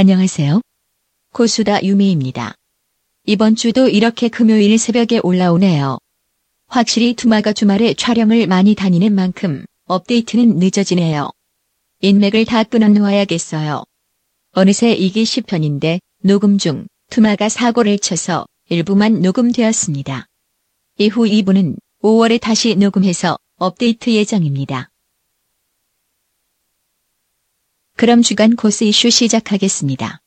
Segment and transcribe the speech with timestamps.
[0.00, 0.60] 안녕하세요.
[1.32, 2.54] 고수다 유미입니다.
[3.24, 5.98] 이번 주도 이렇게 금요일 새벽에 올라오네요.
[6.68, 11.32] 확실히 투마가 주말에 촬영을 많이 다니는 만큼 업데이트는 늦어지네요.
[12.02, 13.82] 인맥을 다 끊어놓아야겠어요.
[14.52, 20.26] 어느새 이게 10편인데 녹음 중 투마가 사고를 쳐서 일부만 녹음되었습니다.
[20.98, 24.90] 이후 2부는 5월에 다시 녹음해서 업데이트 예정입니다.
[27.98, 30.20] 그럼 주간 코스 이슈 시작하겠습니다.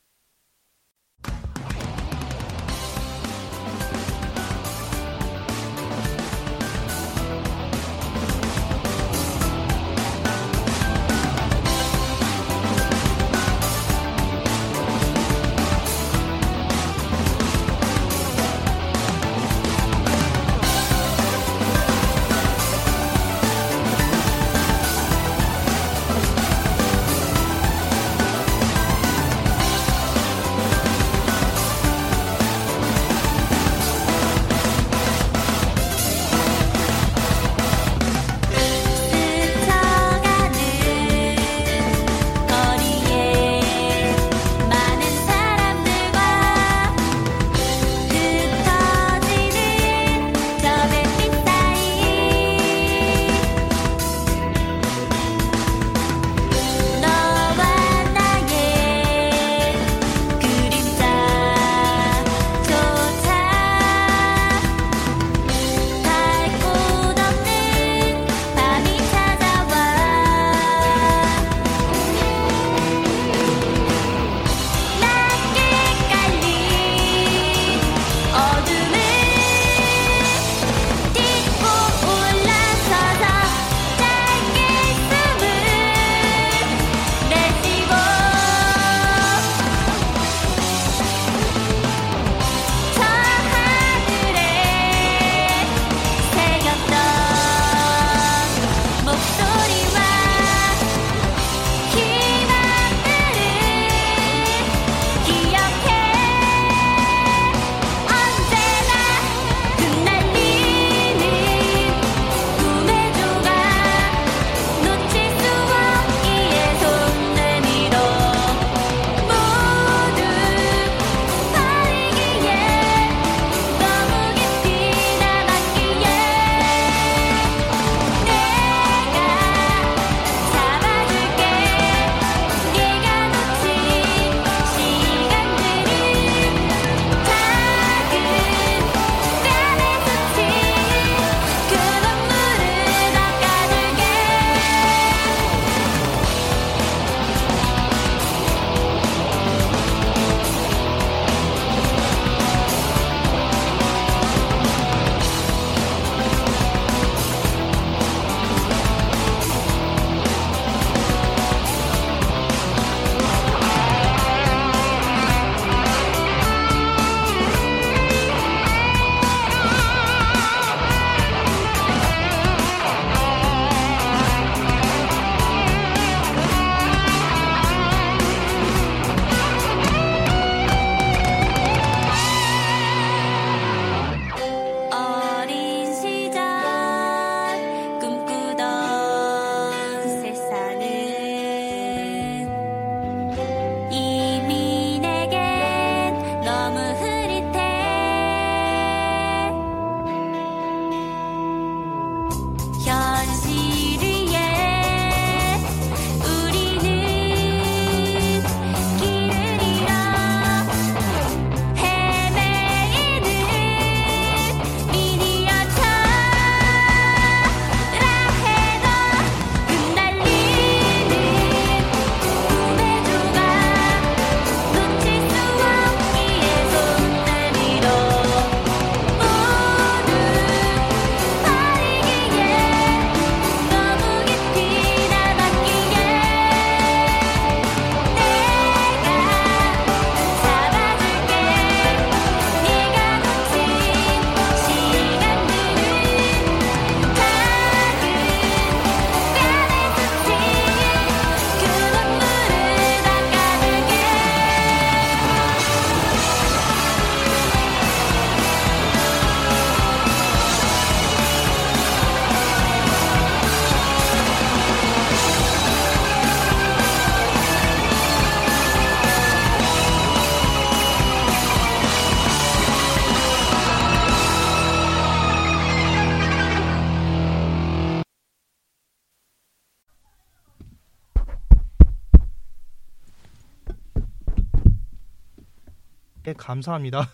[286.27, 287.09] 예, 감사합니다.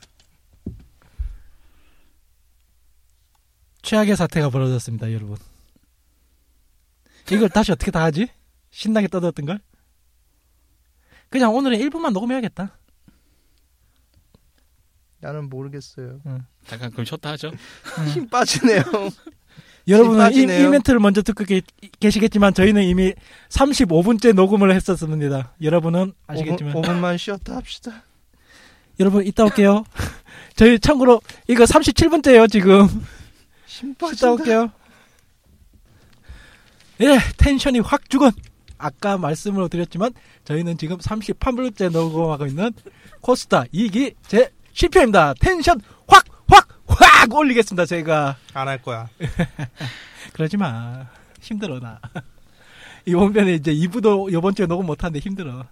[3.81, 5.37] 최악의 사태가 벌어졌습니다, 여러분.
[7.31, 8.27] 이걸 다시 어떻게 다 하지?
[8.69, 9.59] 신나게 떠들었던 걸?
[11.29, 12.77] 그냥 오늘은 1분만 녹음해야겠다.
[15.19, 16.21] 나는 모르겠어요.
[16.65, 17.51] 잠깐 그럼 쉬었다 하죠.
[18.13, 18.83] 힘 빠지네요.
[19.87, 20.67] 여러분은 이, 빠지네요.
[20.67, 21.61] 이 멘트를 먼저 듣고 계,
[21.99, 23.13] 계시겠지만 저희는 이미
[23.49, 25.55] 35분째 녹음을 했었습니다.
[25.61, 28.03] 여러분은 아시겠지만 5분, 5분만 쉬었다 합시다.
[28.99, 29.83] 여러분 이따 올게요.
[30.55, 32.87] 저희 참고로 이거 37분째예요 지금.
[33.65, 34.31] 힘 이따 빠진다.
[34.31, 34.71] 올게요.
[37.01, 38.31] 예, 텐션이 확 죽은.
[38.79, 40.11] 아까 말씀을 드렸지만
[40.45, 42.71] 저희는 지금 38분째 녹음하고 있는
[43.21, 45.33] 코스타 2기 제 10회입니다.
[45.39, 47.85] 텐션 확 확 확 올리겠습니다.
[47.85, 48.37] 제가.
[48.53, 49.09] 안 할 거야.
[50.33, 51.07] 그러지 마.
[51.41, 51.99] 힘들어, 나.
[53.05, 55.65] 이번 편에 이제 2부도 이번 주에 녹음 못 하는데 힘들어.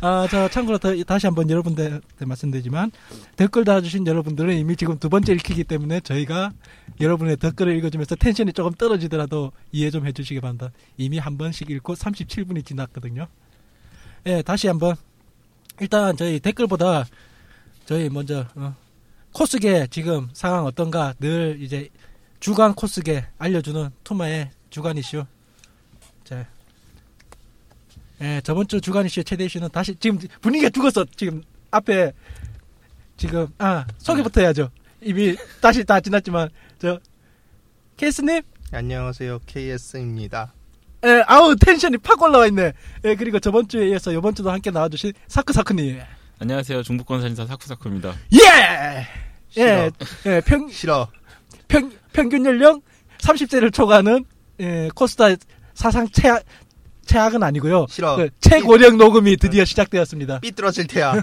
[0.00, 2.92] 아, 자, 참고로 더- 다시 한번 여러분들한테 말씀드리지만,
[3.36, 6.52] 댓글 달아주신 여러분들은 이미 지금 두 번째 읽히기 때문에 저희가
[7.00, 10.70] 여러분의 댓글을 읽어주면서 텐션이 조금 떨어지더라도 이해 좀 해주시기 바랍니다.
[10.96, 13.26] 이미 한 번씩 읽고 37분이 지났거든요.
[14.26, 14.94] 예, 다시 한번.
[15.80, 17.04] 일단 저희 댓글보다
[17.86, 18.76] 저희 먼저, 어,
[19.32, 21.88] 코스계 지금 상황 어떤가 늘 이제
[22.38, 25.24] 주간 코스계 알려주는 투마의 주간 이슈.
[28.18, 31.04] 자, 예, 저번 주 주간 이슈 최대 이슈는 다시 지금 분위기가 죽었어.
[31.16, 32.12] 지금 앞에
[33.16, 34.70] 지금 아 소개부터 해야죠.
[35.00, 36.48] 이미 다시 다 지났지만
[36.78, 36.98] 저
[37.96, 38.42] 케이스님,
[38.72, 39.40] 안녕하세요.
[39.46, 40.52] KS입니다.
[41.04, 42.72] 예, 아우 텐션이 팍 올라와 있네.
[43.04, 46.00] 예, 그리고 저번 주에 이어서 이번 주도 함께 나와주신 사크 사크님.
[46.40, 46.82] 안녕하세요.
[46.82, 48.14] 중부권 사진사 사쿠사쿠입니다.
[48.34, 49.06] 예,
[49.48, 49.66] 싫어.
[49.66, 49.90] 예,
[50.26, 51.08] 예, 평 싫어.
[51.66, 52.80] 평, 평균 연령
[53.18, 54.24] 30세를 초과하는
[54.60, 55.28] 예, 코스타
[55.74, 56.42] 사상 최악,
[57.08, 57.86] 최악은 아니고요.
[57.88, 58.16] 싫어.
[58.16, 60.40] 그 최고령 녹음이 드디어 시작되었습니다.
[60.40, 61.14] 삐뚤어질 테야.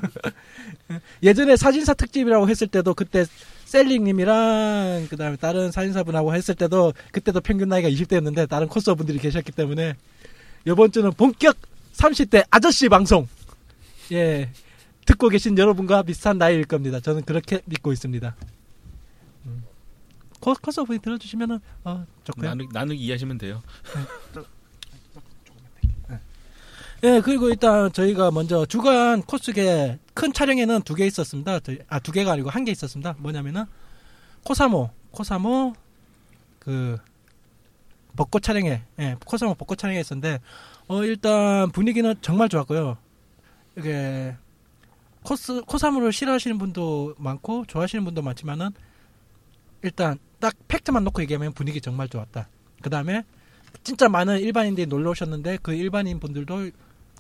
[1.24, 3.26] 예전에 사진사 특집이라고 했을 때도 그때
[3.66, 9.96] 셀링님이랑 그다음에 다른 사진사분하고 했을 때도 그때도 평균 나이가 20대였는데 다른 코스어분들이 계셨기 때문에
[10.68, 11.56] 이번 주는 본격
[11.94, 13.28] 30대 아저씨 방송
[14.12, 14.50] 예
[15.06, 17.00] 듣고 계신 여러분과 비슷한 나이일 겁니다.
[17.00, 18.36] 저는 그렇게 믿고 있습니다.
[19.46, 19.64] 음.
[20.40, 22.50] 코- 코스어분이 들어주시면은 어 좋고요.
[22.50, 23.62] 나누, 나누기 이해하시면 돼요.
[27.04, 31.60] 예, 그리고 일단 저희가 먼저 주간 코스계 큰 촬영에는 두 개 있었습니다.
[31.90, 33.16] 아, 두 개가 아니고 한 개 있었습니다.
[33.20, 33.66] 뭐냐면은
[34.44, 35.74] 코사모, 코사모
[36.60, 36.98] 그
[38.16, 40.40] 벚꽃 촬영회, 예, 코사모 벚꽃 촬영회 있었는데
[40.88, 42.98] 어 일단 분위기는 정말 좋았고요.
[43.78, 44.36] 이게
[45.24, 48.70] 코스 코사모를 싫어하시는 분도 많고 좋아하시는 분도 많지만은
[49.84, 52.48] 일단 딱 팩트만 놓고 얘기하면 분위기 정말 좋았다.
[52.82, 53.24] 그 다음에
[53.84, 56.70] 진짜 많은 일반인들이 놀러 오셨는데 그 일반인 분들도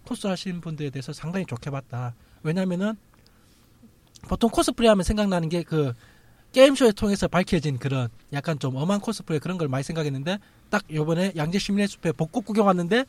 [0.05, 2.15] 코스 하시는 분들에 대해서 상당히 좋게 봤다.
[2.43, 2.95] 왜냐면은
[4.27, 5.93] 보통 코스프레 하면 생각나는 게 그
[6.55, 11.59] 게임쇼를 통해서 밝혀진 그런 약간 좀 엄한 코스프레 그런 걸 많이 생각했는데 딱 요번에 양재
[11.59, 13.03] 시민의 숲에 벚꽃 구경 왔는데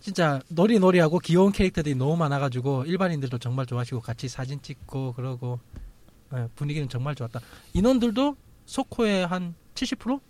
[0.00, 5.60] 진짜 놀이놀이하고 귀여운 캐릭터들이 너무 많아가지고 일반인들도 정말 좋아하시고 같이 사진 찍고 그러고
[6.34, 7.40] 예, 분위기는 정말 좋았다.
[7.72, 8.36] 인원들도
[8.66, 10.20] 소코의 한 70%?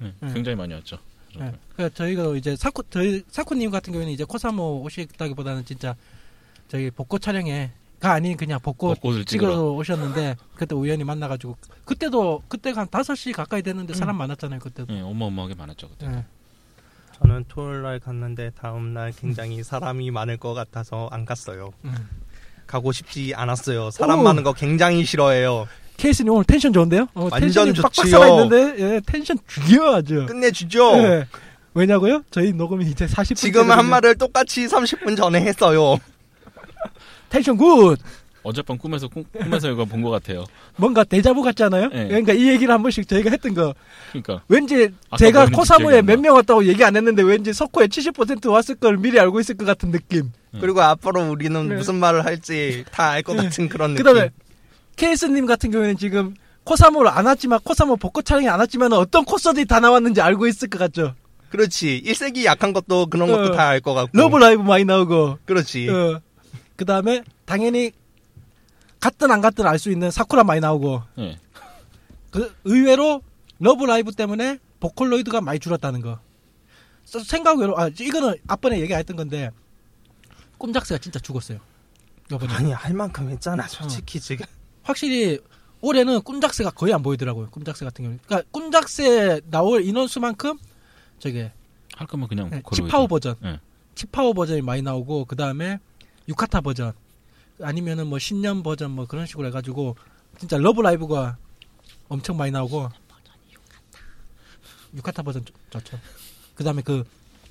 [0.00, 0.32] 네, 네.
[0.34, 0.98] 굉장히 많이 왔죠.
[1.38, 1.52] 네.
[1.74, 5.94] 그러니까 저희가 이제 사쿠 저희 사쿠님 같은 경우에는 이제 코사모 오시다기보다는 진짜
[6.68, 7.70] 저희 벚꽃 촬영에가
[8.12, 9.70] 아닌 그냥 벚꽃 벚꽃을 찍으러 찍으러.
[9.72, 15.54] 오셨는데 그때 우연히 만나가지고 그때도 그때가 한 5시 가까이 됐는데 사람 많았잖아요 그때도 네, 어마어마하게
[15.54, 16.08] 많았죠 그때.
[16.08, 16.24] 네.
[17.18, 21.70] 저는 토요일 날 갔는데 다음 날 굉장히 사람이 많을 것 같아서 안 갔어요.
[21.84, 21.94] 음.
[22.66, 23.90] 가고 싶지 않았어요.
[23.90, 24.22] 사람 오.
[24.22, 25.68] 많은 거 굉장히 싫어해요.
[26.02, 27.02] 케이스님 오늘 텐션 좋은데요?
[27.14, 28.10] 어, 완전 텐션이 빡빡 좋지요.
[28.18, 30.94] 살아있는데 예, 텐션 죽여 아주 끝내주죠.
[30.98, 31.26] 예.
[31.74, 32.22] 왜냐고요?
[32.32, 35.96] 저희 녹음이 이제 40분 지금 한 말을 똑같이 30분 전에 했어요.
[37.30, 37.96] 텐션 good
[38.42, 40.44] 어젯밤 꿈에서 꿈, 꿈에서 이거 본 것 같아요.
[40.74, 41.88] 뭔가 déjà vu 같지 않아요?
[41.90, 42.08] 네.
[42.08, 43.72] 그러니까 이 얘기를 한 번씩 저희가 했던 거
[44.10, 46.16] 그러니까 왠지 제가 안 몇 나.
[46.16, 49.92] 명 왔다고 얘기 안 했는데 왠지 석호에 70% 왔을 걸 미리 알고 있을 것 같은
[49.92, 50.32] 느낌.
[50.54, 50.58] 음.
[50.60, 51.76] 그리고 앞으로 우리는 네.
[51.76, 53.42] 무슨 말을 할지 다 알 것 네.
[53.44, 54.04] 같은 그런 느낌.
[54.04, 54.30] 그다음에
[55.06, 56.32] 케이스님 같은 경우에는 지금
[56.62, 60.78] 코사모를 안 왔지만 코사모 벚꽃 촬영이 안 왔지만 어떤 코스들이 다 나왔는지 알고 있을 것
[60.78, 61.16] 같죠.
[61.50, 61.96] 그렇지.
[61.98, 63.56] 일색이 약한 것도 그런 것도 어.
[63.56, 64.16] 다 알 것 같고.
[64.16, 65.38] 러브 라이브 많이 나오고.
[65.44, 65.88] 그렇지.
[65.90, 66.20] 어.
[66.76, 67.90] 그 다음에 당연히
[69.00, 71.02] 갔든 안 갔든 알 수 있는 사쿠라 많이 나오고.
[71.18, 71.36] 예.
[72.30, 73.22] 그 의외로
[73.58, 76.20] 러브 라이브 때문에 보컬로이드가 많이 줄었다는 거.
[77.04, 79.50] 서- 생각 외로 아 이거는 앞번에 얘기 안 했던 건데
[80.58, 81.58] 꼼짝새가 진짜 죽었어요.
[82.30, 82.52] 요번에.
[82.54, 83.66] 아니 할 만큼 했잖아.
[83.66, 84.20] 솔직히 어.
[84.20, 84.46] 지금.
[84.82, 85.38] 확실히
[85.80, 87.50] 올해는 꼼짝새가 거의 안 보이더라고요.
[87.50, 88.18] 꼼짝새 같은 경우.
[88.24, 90.58] 그러니까 꼼짝새 나올 인원수만큼
[91.18, 91.52] 저게
[91.96, 93.58] 할 거면 그냥 네, 치파오 버전, 네.
[93.94, 95.78] 치파오 버전이 많이 나오고 그 다음에
[96.28, 96.92] 유카타 버전,
[97.60, 99.96] 아니면은 뭐 신년 버전 뭐 그런 식으로 해 가지고
[100.38, 101.36] 진짜 러브 라이브가
[102.08, 102.88] 엄청 많이 나오고
[104.94, 105.98] 유카타 버전 좋- 좋죠.
[106.54, 107.04] 그다음에 그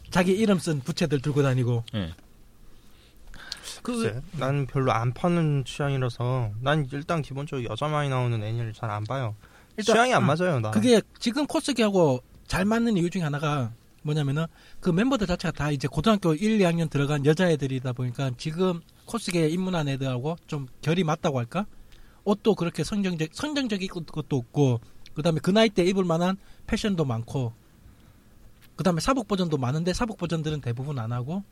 [0.10, 2.14] 자기 이름 쓴 부채들 들고 다니고 예.
[3.82, 8.90] 그 글쎄, 난 별로 안 파는 취향이라서 난 일단 기본적으로 여자 많이 나오는 애니를 잘
[8.92, 9.36] 안 봐요.
[9.78, 10.60] 일단- 취향이 안 아, 맞아요.
[10.60, 10.72] 나.
[10.72, 13.72] 그게 지금 코스기하고 잘 맞는 이유 중에 하나가
[14.04, 14.46] 뭐냐면은
[14.80, 20.38] 그 멤버들 자체가 다 이제 고등학교 1, 2학년 들어간 여자애들이다 보니까 지금 코스기에 입문한 애들하고
[20.48, 21.66] 좀 결이 맞다고 할까?
[22.24, 24.80] 옷도 그렇게 선정적 선정적인 것도 없고
[25.16, 27.54] 그다음에 그 나이 때 입을 만한 패션도 많고
[28.76, 31.44] 그다음에 사복 버전도 많은데 사복 버전들은 대부분 안 하고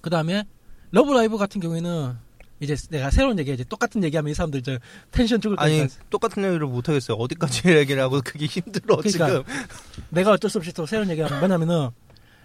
[0.00, 0.44] 그다음에
[0.90, 2.16] 러브라이브 같은 경우에는
[2.60, 4.78] 이제 내가 새로운 얘기 이제 똑같은 얘기하면 이 사람들 저
[5.12, 7.16] 텐션 죽을 아니 거니까 똑같은 얘기를 못 하겠어요.
[7.16, 9.42] 어디까지 얘기를 하고 그게 힘들어 그러니까 지금.
[10.10, 11.90] 내가 어쩔 수 없이 또 새로운 얘기하면 뭐냐면은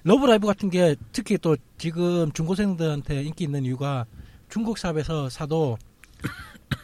[0.04, 4.06] 러브라이브 같은 게 특히 또 지금 중고생들한테 인기 있는 이유가
[4.50, 5.78] 중국 샵에서 사도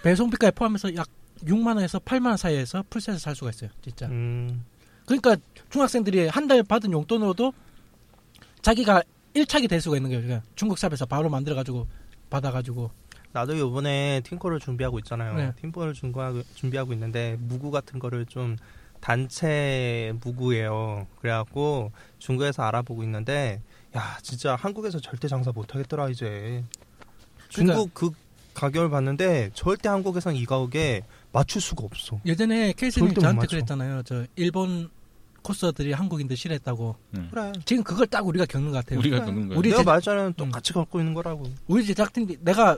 [0.03, 1.07] 배송비까지 포함해서 약
[1.43, 3.69] 6만 원에서 8만 원 사이에서 full set을 살 수가 있어요.
[3.81, 4.07] 진짜.
[4.07, 4.65] 음,
[5.05, 5.35] 그러니까
[5.69, 7.53] 중학생들이 한 달 받은 용돈으로도
[8.61, 9.03] 자기가
[9.35, 10.23] 1착이 될 수가 있는 거예요.
[10.23, 11.87] 그러니까 중국 샵에서 바로 만들어 가지고
[12.29, 12.91] 받아 가지고
[13.31, 15.35] 나도 이번에 팀코를 준비하고 있잖아요.
[15.35, 15.51] 네.
[15.61, 18.57] 팀코를 준비하고, 있는데 무구 같은 거를 좀
[18.99, 21.07] 단체 무구예요.
[21.21, 23.61] 그래갖고 중국에서 알아보고 있는데
[23.95, 26.63] 야 진짜 한국에서 절대 장사 못하겠더라 이제.
[27.49, 28.11] 중국 그
[28.53, 32.19] 가격을 봤는데 절대 한국에선 이 가격에 맞출 수가 없어.
[32.25, 33.57] 예전에 케이스님 저한테 맞춰.
[33.57, 34.03] 그랬잖아요.
[34.03, 34.89] 저 일본
[35.41, 36.95] 코스들이 한국인들 싫어했다고.
[37.31, 37.51] 그래.
[37.65, 38.99] 지금 그걸 딱 우리가 겪는 것 같아요.
[38.99, 39.25] 우리가 그래.
[39.27, 39.59] 겪는 거예요.
[39.59, 40.27] 우리 내가 제작- 말했잖아요.
[40.27, 40.33] 음.
[40.33, 41.49] 똑같이 갖고 있는 거라고.
[41.67, 42.77] 우리 제작팀 내가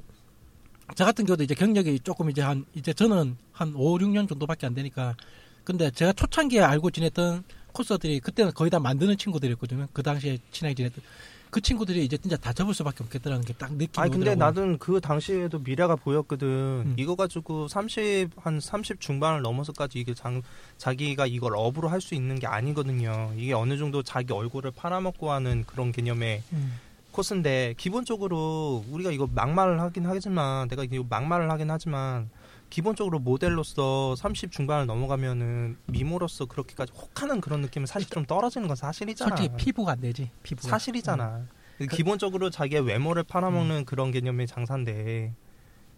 [0.95, 4.73] 저 같은 경우도 이제 경력이 조금 이제 한 이제 저는 한 5, 6년 정도밖에 안
[4.73, 5.15] 되니까
[5.63, 9.87] 근데 제가 초창기에 알고 지냈던 코스들이 그때는 거의 다 만드는 친구들이었거든요.
[9.93, 11.03] 그 당시에 친하게 지냈던
[11.51, 14.35] 그 친구들이 이제 진짜 다 접을 수밖에 없겠더라는 게 딱 느낌이 아니 근데.
[14.35, 16.47] 나는 그 당시에도 미래가 보였거든.
[16.47, 16.93] 음.
[16.97, 20.41] 이거 가지고 30 한 30 중반을 넘어서까지 이게 장,
[20.77, 23.31] 자기가 이걸 업으로 할 수 있는 게 아니거든요.
[23.37, 26.79] 이게 어느 정도 자기 얼굴을 팔아먹고 하는 그런 개념의 음.
[27.11, 32.29] 코스인데 기본적으로 우리가 이거 막말을 하긴 하지만 내가 이거 막말을 하긴 하지만
[32.75, 39.35] 기본적으로 모델로서 30 중반을 넘어가면은 미모로서 그렇게까지 혹하는 그런 느낌은 사실 좀 떨어지는 건 사실이잖아.
[39.35, 40.31] 솔직히 피부가 안 되지.
[40.41, 40.69] 피부가.
[40.69, 41.45] 사실이잖아.
[41.77, 45.33] 그- 기본적으로 자기의 외모를 팔아먹는 그런 개념의 장사인데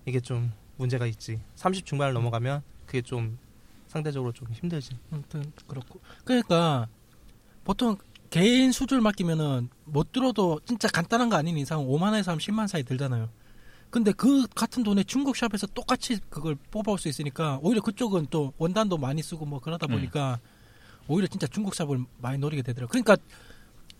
[0.05, 1.39] 이게 좀 문제가 있지.
[1.55, 3.37] 30 중반을 넘어가면 그게 좀
[3.87, 4.97] 상대적으로 좀 힘들지.
[5.11, 5.99] 아무튼 그렇고.
[6.25, 6.87] 그러니까
[7.63, 7.97] 보통
[8.31, 12.81] 개인 수주를 맡기면은 못 들어도 진짜 간단한 거 아닌 이상 5만 원에서 한 10만 사이
[12.81, 13.29] 들잖아요.
[13.93, 18.97] 근데 그 같은 돈에 중국 샵에서 똑같이 그걸 뽑아올 수 있으니까 오히려 그쪽은 또 원단도
[18.97, 20.39] 많이 쓰고 뭐 그러다 보니까
[21.07, 22.87] 오히려 진짜 중국 샵을 많이 노리게 되더라고요.
[22.87, 23.15] 그러니까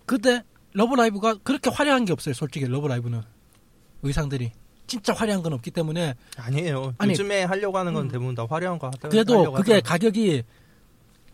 [0.07, 2.33] 그때 러브라이브가 그렇게 화려한 게 없어요.
[2.33, 3.21] 솔직히 러브라이브는
[4.01, 4.51] 의상들이
[4.87, 6.95] 진짜 화려한 건 없기 때문에 아니에요.
[6.97, 8.09] 아니, 요즘에 하려고 하는 건 음.
[8.09, 9.09] 대부분 다 화려한 거 하다.
[9.09, 9.81] 그래도 그게 하더라고.
[9.83, 10.41] 가격이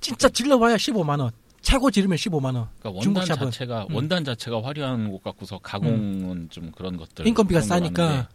[0.01, 1.31] 진짜 질러봐야 15만 원.
[1.61, 2.67] 최고 지르면 15만 원.
[2.79, 3.51] 그러니까 중국 원단 샵은.
[3.51, 3.95] 자체가 음.
[3.95, 8.27] 원단 자체가 화려한 것 같고서 가공은 좀 그런 것들 인건비가 싸니까.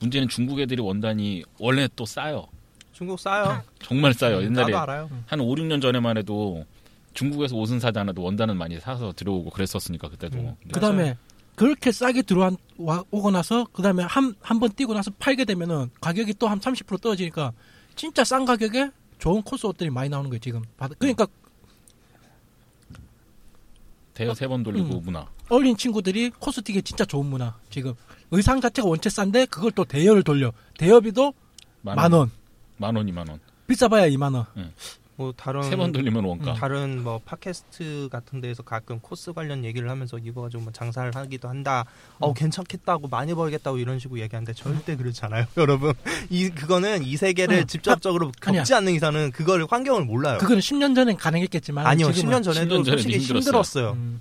[0.00, 2.46] 문제는 중국 애들이 원단이 원래 또 싸요.
[2.92, 3.62] 중국 싸요.
[3.82, 4.42] 정말 싸요.
[4.42, 5.10] 옛날에 나도 알아요.
[5.26, 6.64] 한 5, 6년 전에만 해도
[7.14, 10.38] 중국에서 옷은 사지 않아도 원단은 많이 사서 들어오고 그랬었으니까 그때도.
[10.38, 10.54] 음.
[10.60, 11.16] 근데 그 다음에
[11.54, 12.52] 그렇게 싸게 들어와
[13.10, 17.00] 오고 나서 그 다음에 한 한 번 뛰고 나서 팔게 되면은 가격이 또 한 30%
[17.00, 17.52] 떨어지니까
[17.94, 20.62] 진짜 싼 가격에 좋은 코스 옷들이 많이 나오는 거예요 지금.
[20.76, 21.26] 받- 그러니까
[24.14, 25.02] 대여 세 번 돌리고 음.
[25.04, 25.26] 문화.
[25.50, 27.54] 어린 친구들이 코스틱에 진짜 좋은 문화.
[27.70, 27.94] 지금
[28.30, 30.52] 의상 자체가 원체 싼데 그걸 또 대여를 돌려.
[30.78, 31.32] 대여비도
[31.82, 32.30] 만 원.
[32.78, 33.38] 만 원, 이만 원.
[33.66, 34.46] 비싸봐야 2만 원.
[35.18, 36.28] 뭐 다른 세 번 돌리면 음.
[36.28, 36.52] 원가.
[36.54, 41.48] 다른 뭐 팟캐스트 같은 데에서 가끔 코스 관련 얘기를 하면서 이거 가지고 뭐 장사를 하기도
[41.48, 41.84] 한다.
[42.18, 42.34] 어 음.
[42.34, 45.94] 괜찮겠다고 많이 벌겠다고 이런 식으로 얘기하는데 절대 그렇지 않아요, 여러분.
[46.28, 47.66] 이 그거는 이 세계를 응.
[47.66, 48.60] 직접적으로 아니야.
[48.60, 50.36] 겪지 않는 이상은 그걸 환경을 몰라요.
[50.38, 53.40] 그거는 10년 전엔 가능했겠지만 아니요, 지금은 10년 전에도 10년 전에도 솔직히 힘들었어요.
[53.40, 53.90] 힘들었어요.
[53.92, 54.20] 음,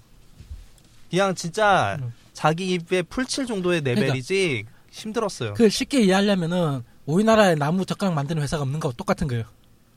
[1.10, 2.14] 그냥 진짜 음.
[2.36, 5.56] 자기 입에 풀칠 정도의 레벨이지 힘들었어요.
[5.56, 9.46] 그 쉽게 이해하려면은 우리나라에 나무 젓가락 만드는 회사가 없는 거하고 똑같은 거예요.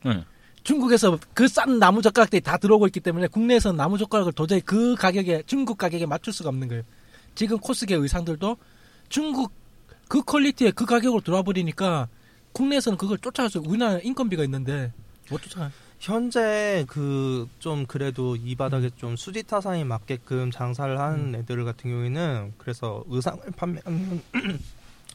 [0.03, 0.23] 네.
[0.63, 5.43] 중국에서 그 싼 나무 젓가락들이 다 들어오고 있기 때문에 국내에서는 나무 젓가락을 도저히 그 가격에
[5.45, 6.83] 중국 가격에 맞출 수가 없는 거예요.
[7.35, 8.57] 지금 코스계 의상들도
[9.09, 9.51] 중국
[10.07, 12.07] 그 퀄리티에 그 가격으로 들어와 버리니까
[12.53, 14.91] 국내에서는 그걸 쫓아갈 수 우리나라 인건비가 있는데
[15.29, 15.71] 못 쫓아가.
[15.99, 18.91] 현재 그 좀 그래도 이 바닥에 음.
[18.95, 24.21] 좀 수지 타산이 맞게끔 장사를 하는 애들 같은 경우에는 그래서 의상을 판매하는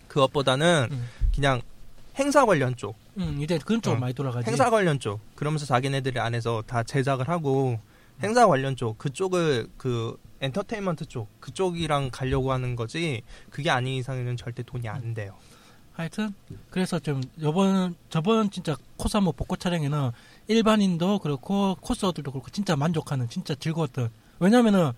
[0.09, 1.09] 그것보다는 음.
[1.35, 1.63] 그냥
[2.17, 4.01] 행사 관련 쪽, 음, 이제 그런 쪽으로 어.
[4.01, 4.49] 많이 돌아가지.
[4.49, 5.19] 행사 관련 쪽.
[5.35, 7.81] 그러면서 자기네들이 안에서 다 제작을 하고
[8.23, 14.63] 행사 관련 쪽 그쪽을 그 엔터테인먼트 쪽 그쪽이랑 가려고 하는 거지 그게 아닌 이상에는 절대
[14.63, 15.35] 돈이 안 돼요.
[15.95, 16.35] 하여튼
[16.71, 20.11] 그래서 좀 요번 저번 진짜 코사모 복고 촬영에는
[20.49, 24.11] 일반인도 그렇고 코스어들도 그렇고 진짜 만족하는 진짜 즐거웠던
[24.41, 24.93] 왜냐면은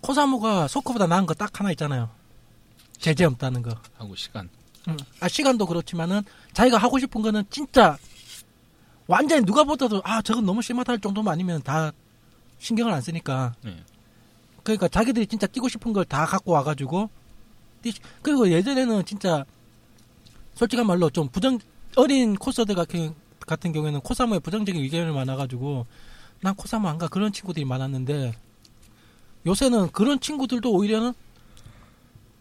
[0.00, 2.08] 코사모가 소코보다 나은 거 딱 하나 있잖아요
[2.98, 4.48] 제재 없다는 거 하고 시간.
[4.88, 4.96] 음.
[5.20, 6.22] 아, 시간도 그렇지만은
[6.54, 7.98] 자기가 하고 싶은 거는 진짜
[9.06, 11.92] 완전히 누가 보더라도 아 저건 너무 심하다 할 정도만 아니면 다
[12.58, 13.76] 신경을 안 쓰니까 네.
[14.62, 17.10] 그러니까 자기들이 진짜 뛰고 싶은 걸 다 갖고 와가지고
[17.82, 19.44] 뛰 그리고 예전에는 진짜
[20.54, 21.58] 솔직한 말로 좀 부정
[21.96, 23.14] 어린 코스들 같은
[23.46, 25.86] 같은 경우에는 코사모에 부정적인 의견이 많아가지고
[26.42, 28.34] 난 코사모 안가 그런 친구들이 많았는데
[29.46, 31.14] 요새는 그런 친구들도 오히려는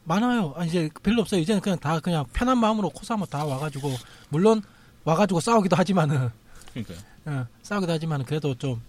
[0.04, 0.54] 많아요.
[0.56, 1.40] 아, 이제 별로 없어요.
[1.42, 3.92] 이제는 그냥 다 그냥 편한 마음으로 코사모 다 와가지고
[4.30, 4.62] 물론
[5.04, 6.30] 와가지고 싸우기도 하지만은
[6.74, 6.98] 그러니까요.
[7.28, 8.82] 예, 싸우기도 하지만 그래도 좀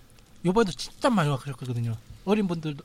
[0.45, 1.95] 요번에도 진짜 많이 와그랬거든요.
[2.25, 2.83] 어린 분들도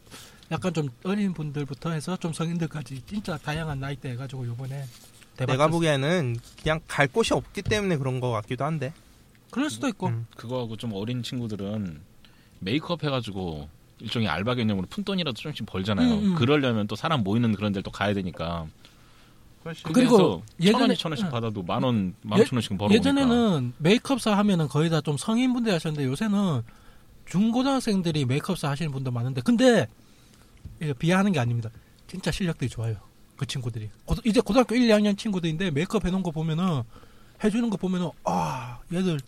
[0.51, 4.85] 약간 좀 어린 분들부터 해서 좀 성인들까지 진짜 다양한 나이대 해가지고 요번에.
[5.37, 5.67] 내가.
[5.67, 8.93] 보기에는 그냥 갈 곳이 없기 때문에 그런 것 같기도 한데.
[9.51, 10.25] 그럴 수도 있고 음.
[10.35, 11.99] 그거하고 좀 어린 친구들은
[12.59, 13.67] 메이크업 해가지고
[13.99, 16.13] 일종의 알바 개념으로 푼돈이라도 조금씩 벌잖아요.
[16.13, 16.35] 음, 음.
[16.35, 18.65] 그러려면 또 사람 모이는 그런 데를 또 가야 되니까.
[19.93, 21.31] 그리고 예전에- 천 원씩 응.
[21.31, 22.95] 받아도 만 원, 만 예- 원씩 벌어오니까.
[22.95, 26.63] 예전에는 메이크업사 하면은 거의 다 좀 성인분들 하셨는데 요새는
[27.27, 29.87] 중고등학생들이 메이크업사 하시는 분도 많은데 근데
[30.81, 31.69] 이거 비하하는 게 아닙니다.
[32.07, 32.95] 진짜 실력들이 좋아요.
[33.37, 36.81] 그 친구들이 고- 이제 고등학교 1, 2학년 친구들인데 메이크업 해놓은 거 보면은
[37.43, 39.19] 해주는 거 보면은 아 얘들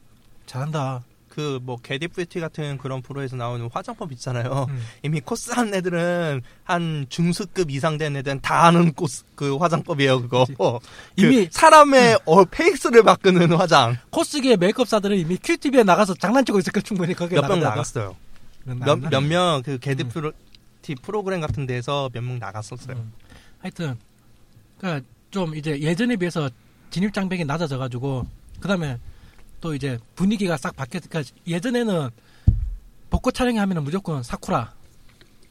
[0.45, 1.03] 잘한다.
[1.29, 4.67] 그 뭐 Get It Beauty 같은 그런 프로에서 나오는 화장법 있잖아요.
[4.69, 4.83] 음.
[5.01, 10.45] 이미 코스한 애들은 한 중수급 이상 된 애들은 다 아는 코스 그 화장법이에요 그거.
[10.55, 10.79] 그
[11.17, 17.15] 이미- 사람의 어, 페이스를 바꾸는 화장 코스계 메이크업사들은 이미 큐티비에 나가서 장난치고 있을 거 충분히
[17.15, 17.69] 거기에 몇 명 나가다가.
[17.71, 18.15] 나갔어요.
[18.59, 19.09] 그건 몇 나갔나?
[19.09, 20.09] 몇 명 그 Get It 음.
[20.09, 22.95] 뷰티 프로그램 같은 데서 몇 명 나갔었어요.
[22.95, 23.11] 음.
[23.59, 23.95] 하여튼
[24.77, 26.47] 그러니까 좀 이제 예전에 비해서
[26.91, 28.27] 진입 장벽이 낮아져 가지고
[28.59, 28.99] 그다음에
[29.63, 32.09] 또 이제 분위기가 싹 바뀌었으니까 예전에는
[33.09, 34.73] 벚꽃 촬영이 하면은 무조건 사쿠라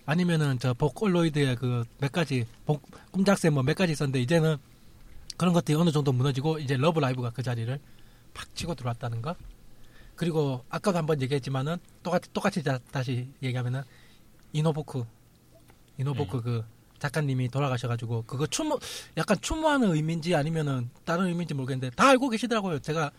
[0.04, 4.58] 아니면은 저 보컬로이드의 그 몇 가지 복, 꿈작새 뭐 몇 가지 있었는데 이제는
[5.38, 7.80] 그런 것들이 어느 정도 무너지고 이제 러브 라이브가 그 자리를
[8.34, 9.34] 팍 치고 들어왔다는 거
[10.14, 13.82] 그리고 아까도 한번 얘기했지만은 똑같이 똑같이 다, 다시 얘기하면은
[14.52, 15.06] 이노보크
[15.96, 16.64] 이노보크 그
[16.98, 18.78] 작가님이 돌아가셔가지고 그거 추모
[19.16, 22.80] 약간 추모하는 의미인지 아니면은 다른 의미인지 모르겠는데 다 알고 계시더라고요.
[22.80, 23.10] 제가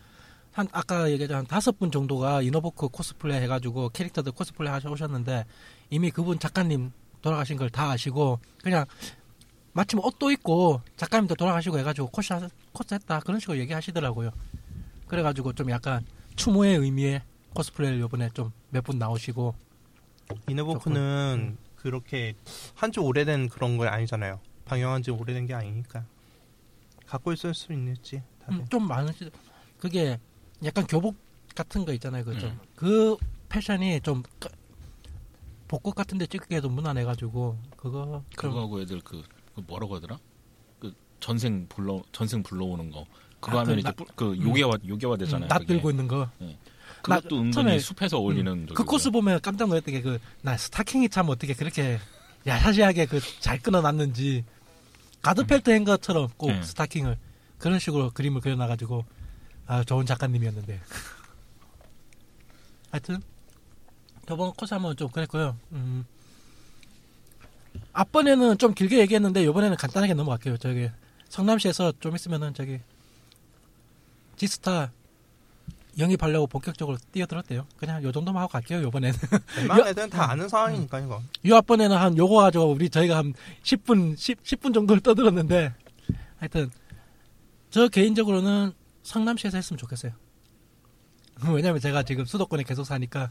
[0.53, 5.45] 한 아까 얘기했던 한 다섯 분 정도가 이노보크 코스플레이 해가지고 캐릭터들 코스플레이 하셔 오셨는데
[5.89, 8.85] 이미 그분 작가님 돌아가신 걸 다 아시고 그냥
[9.73, 14.31] 마침 옷도 입고 작가님도 돌아가시고 해가지고 코스 하- 코스 했다 그런 식으로 얘기하시더라고요.
[15.07, 17.21] 그래가지고 좀 약간 추모의 의미의
[17.55, 19.55] 코스프레를 요번에 좀 몇 분 나오시고
[20.49, 22.35] 이노보크는 그렇게
[22.75, 24.39] 한지 오래된 그런 거 아니잖아요.
[24.65, 26.05] 방영한 지 오래된 게 아니니까
[27.05, 28.21] 갖고 있을 수 있는지.
[28.49, 29.29] 음, 좀 많으시
[29.79, 30.19] 그게
[30.65, 31.15] 약간 교복
[31.55, 32.23] 같은 거 있잖아요.
[32.25, 32.59] 그좀 음.
[32.75, 33.17] 그
[33.49, 34.49] 패션이 좀 까-
[35.67, 39.23] 복고 같은데 찍기에도 무난해가지고 그거 좀 그거하고 애들 그,
[39.55, 40.19] 그 뭐라고 하더라?
[40.79, 43.05] 그 전생 불러 전생 불러오는 거.
[43.39, 45.45] 그거 아, 하면 그 이제 나- 뿌- 그 요괴화 요괴화 되잖아요.
[45.45, 45.73] 음, 낯 그게.
[45.73, 46.29] 들고 있는 거.
[47.01, 48.85] 그것도 나- 은근히 처음에- 숲에서 어울리는 그 저기고요.
[48.85, 51.99] 코스 보면 깜짝 놀랐던 게 그 나 스타킹이 참 어떻게 그렇게
[52.47, 54.45] 야사시하게 그 잘 끊어놨는지
[55.21, 56.61] 가드펠트 한 것처럼 꼭 네.
[56.63, 57.17] 스타킹을
[57.57, 59.05] 그런 식으로 그림을 그려놔가지고
[59.65, 60.79] 아 좋은 작가님이었는데
[62.91, 63.21] 하여튼
[64.27, 65.57] 저번 코스 한번 좀 그랬고요.
[65.71, 66.05] 음.
[67.91, 70.57] 앞번에는 좀 길게 얘기했는데 이번에는 간단하게 넘어갈게요.
[70.57, 70.89] 저기
[71.29, 72.79] 성남시에서 좀 있으면은 저기
[74.35, 74.91] 지스타
[75.97, 77.67] 영입하려고 본격적으로 뛰어들었대요.
[77.77, 78.81] 그냥 요 정도만 하고 갈게요.
[78.87, 79.17] 이번에는
[79.57, 81.21] 웬만한 애들은 다 아는 상황이니까 이거.
[81.45, 85.73] 요 앞번에는 한 요거 가지고 우리 저희가 한 10분 10, 10분 정도를 떠들었는데
[86.37, 86.71] 하여튼
[87.69, 90.13] 저 개인적으로는 성남시에서 했으면 좋겠어요.
[91.53, 93.29] 왜냐면 제가 지금 수도권에 계속 사니까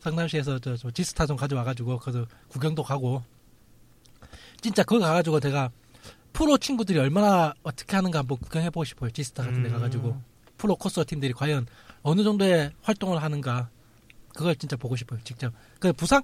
[0.00, 3.22] 성남시에서 저, 저 지스타 좀 가져와가지고 거기서 구경도 가고
[4.60, 5.70] 진짜 거기 가가지고 제가
[6.32, 9.10] 프로 친구들이 얼마나 어떻게 하는가 한번 구경해보고 싶어요.
[9.10, 9.74] 지스타 같은 데 음.
[9.74, 10.20] 가가지고
[10.58, 11.66] 프로 코스어 팀들이 과연
[12.02, 13.70] 어느 정도의 활동을 하는가
[14.34, 15.20] 그걸 진짜 보고 싶어요.
[15.22, 15.52] 직접.
[15.78, 16.22] 그 부산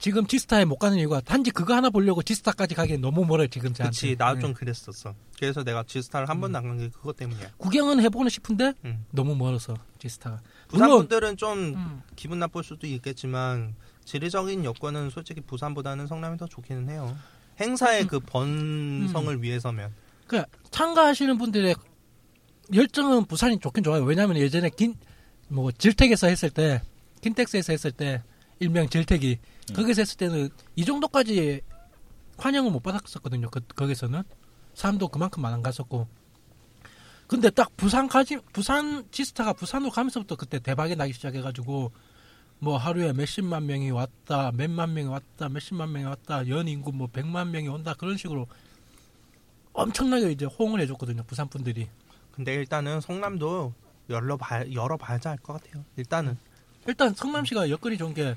[0.00, 3.46] 지금 지스타에 못 가는 이유가 단지 그거 하나 보려고 지스타까지 가기엔 너무 멀어요.
[3.48, 3.94] 지금 저한테.
[3.94, 4.40] 그치 나도 네.
[4.40, 5.14] 좀 그랬었어.
[5.38, 6.52] 그래서 내가 지스타를 한번 음.
[6.52, 7.50] 나간 게 그것 때문이야.
[7.58, 9.04] 구경은 해보고는 싶은데 음.
[9.10, 10.40] 너무 멀어서 지스타가.
[10.68, 16.46] 부산 물론 분들은 좀 음, 기분 나쁠 수도 있겠지만 지리적인 여건은 솔직히 부산보다는 성남이 더
[16.46, 17.16] 좋기는 해요.
[17.60, 18.08] 행사의 음.
[18.08, 19.92] 그 번성을 위해서면
[20.26, 21.74] 그 참가하시는 분들의
[22.72, 24.02] 열정은 부산이 좋긴 좋아요.
[24.02, 24.94] 왜냐하면 예전에 긴
[25.50, 26.80] 뭐 질택에서 했을 때
[27.22, 28.22] 킨텍스에서 했을 때
[28.60, 29.59] 일명 질택이 음.
[29.74, 31.60] 거기서 했을 때는 이 정도까지
[32.36, 33.50] 환영을 못 받았었거든요.
[33.50, 34.22] 그, 거기서는
[34.74, 36.08] 사람도 그만큼 안 갔었고
[37.26, 41.92] 근데 딱 부산 가지 부산 지스타가 부산으로 가면서부터 그때 대박이 나기 시작해가지고
[42.58, 47.50] 뭐 하루에 몇십만 명이 왔다 몇만 명이 왔다 몇십만 명이 왔다 연 인구 뭐 백만
[47.50, 48.46] 명이 온다 그런 식으로
[49.72, 51.88] 엄청나게 이제 호응을 해줬거든요 부산 분들이
[52.32, 53.74] 근데 일단은 성남도
[54.10, 55.84] 열러 봐 열어 봐야지 알것 같아요.
[55.96, 56.36] 일단은
[56.86, 58.36] 일단 성남시가 여건이 좋은 게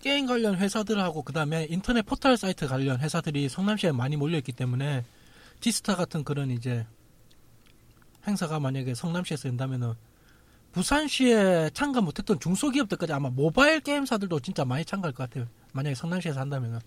[0.00, 5.04] 게임 관련 회사들하고 그다음에 인터넷 포털 사이트 관련 회사들이 성남시에 많이 몰려 있기 때문에
[5.60, 6.86] 지스타 같은 그런 이제
[8.26, 9.94] 행사가 만약에 성남시에서 된다면은
[10.72, 15.48] 부산시에 참가 못했던 중소기업들까지 아마 모바일 게임사들도 진짜 많이 참가할 것 같아요.
[15.72, 16.78] 만약에 성남시에서 한다면은.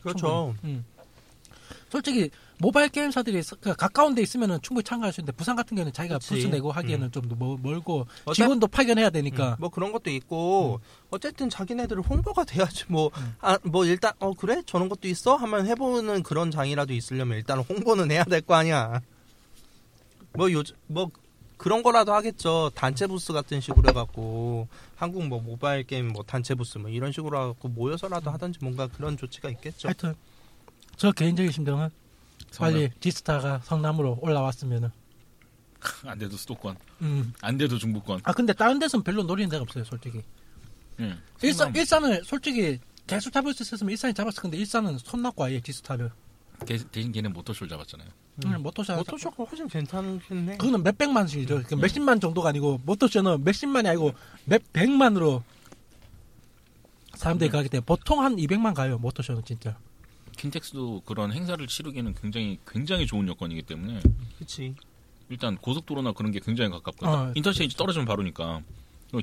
[0.00, 0.54] 그렇죠.
[0.64, 0.84] 음.
[1.90, 2.30] 솔직히
[2.62, 6.18] 모바일 게임사들이 서- 그 가까운 데 있으면은 충분히 참가할 수 있는데 부산 같은 경우는 자기가
[6.18, 6.28] 그치.
[6.34, 9.50] 부스 내고 하기에는 좀 멀- 멀고 어차- 직원도 파견해야 되니까.
[9.50, 13.34] 음, 뭐 그런 것도 있고 어쨌든 자기네들 홍보가 돼야지 뭐 음.
[13.40, 14.62] 아뭐 일단 어 그래?
[14.64, 15.34] 저런 것도 있어?
[15.34, 19.00] 하면 해보는 그런 장이라도 있으려면 일단 홍보는 해야 될 거 아니야.
[20.34, 21.10] 뭐 요즘 뭐
[21.56, 22.70] 그런 거라도 하겠죠.
[22.76, 27.36] 단체 부스 같은 식으로 해갖고 한국 뭐 모바일 게임 뭐 단체 부스 뭐 이런 식으로
[27.42, 29.88] 해갖고 모여서라도 하든지 뭔가 그런 조치가 있겠죠.
[29.88, 30.14] 하여튼
[30.96, 31.88] 저 개인적인 심정은
[32.58, 34.90] 빨리 지스타가 성남으로 올라왔으면은
[36.06, 37.32] 안 돼도 수도권, 음.
[37.40, 38.20] 안 돼도 중부권.
[38.22, 40.22] 아 근데 다른 데서는 별로 노리는 데가 없어요 솔직히
[41.00, 41.18] 응.
[41.42, 41.74] 일산.
[41.74, 46.10] 일산을 솔직히 계속 잡을 수 있었으면 일산이 잡았을 건데 일산은 손 놨고 아예 지스타를
[46.64, 48.08] 대, 대신 걔는 모터쇼를 잡았잖아요.
[48.46, 48.62] 음.
[48.62, 53.88] 모토쇼 모토쇼가 훨씬 괜찮긴 해 그거는 몇 백만 원씩이죠 그 몇십만 정도가 아니고 모토쇼는 몇십만이
[53.88, 54.12] 아니고
[54.46, 55.42] 몇 백만으로
[57.14, 59.76] 사람들이 가기 때문에 보통 한 200만 가요 모토쇼는 진짜
[60.42, 64.00] 킨텍스도 그런 행사를 치르기에는 굉장히 굉장히 좋은 여건이기 때문에
[64.38, 64.74] 그치
[65.28, 67.08] 일단 고속도로나 그런 게 굉장히 가깝거든.
[67.08, 67.32] 어.
[67.36, 68.60] 인터체인지 떨어지면 바로니까.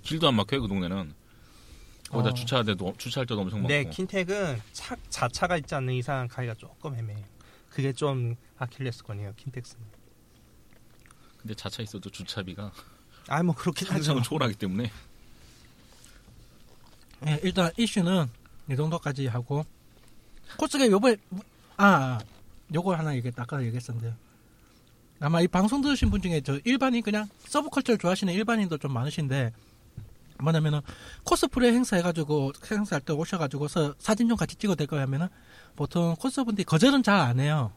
[0.01, 1.13] 길도 안 막혀요 그 동네는.
[2.09, 2.33] 거기다 어.
[2.33, 3.91] 주차할 때도 주차할 때도 엄청 네, 많고.
[3.91, 7.25] 킨텍은 차, 자차가 있지 않는 이상 가기가 조금 애매해요.
[7.69, 9.83] 그게 좀 아킬레스건이에요, 킨텍스는.
[11.41, 12.71] 근데 자차 있어도 주차비가
[13.27, 14.11] 아, 뭐 그렇긴 하죠.
[14.11, 14.89] 항상 초월하기 때문에
[17.27, 18.27] 예, 일단 이슈는
[18.71, 19.65] 이 정도까지 하고
[20.57, 21.17] 코스게 요번에
[21.77, 22.19] 아, 아
[22.73, 24.13] 요거 하나 얘기 아까 얘기했었는데
[25.21, 29.51] 아마 이 방송 들으신 분 중에 저 일반인 그냥 서브컬처를 좋아하시는 일반인도 좀 많으신데
[30.41, 30.79] 뭐냐면은
[31.25, 35.27] 코스프레 행사 해가지고 행사할 때 오셔가지고서 사진 좀 같이 찍어도 될까요 하면은
[35.75, 37.71] 보통 코스분들이 거절은 잘 안 해요.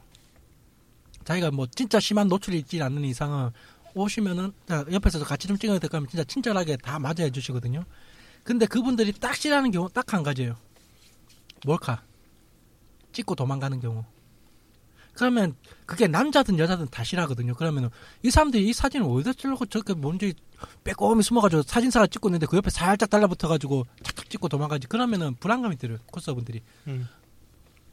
[1.25, 3.49] 자기가 뭐 진짜 심한 노출이 있지 않는 이상은
[3.95, 7.83] 오시면은 자, 옆에서 같이 좀 찍어도 될까 하면 진짜 친절하게 다 맞이해 주시거든요.
[8.43, 10.55] 근데 그분들이 딱 싫어하는 경우 딱 한 가지예요.
[11.65, 12.01] 몰카.
[13.13, 14.03] 찍고 도망가는 경우.
[15.13, 17.53] 그러면 그게 남자든 여자든 다 싫어하거든요.
[17.53, 17.91] 그러면
[18.23, 20.33] 이 사람들이 이 사진을 어디다 찍려고 저렇게 뭔지
[20.83, 24.87] 빼꼼히 숨어가지고 사진사가 찍고 있는데 그 옆에 살짝 달라붙어가지고 착착 찍고 도망가지.
[24.87, 25.99] 그러면은 불안감이 들어요.
[26.11, 26.61] 코스분들이.
[26.87, 27.07] 음.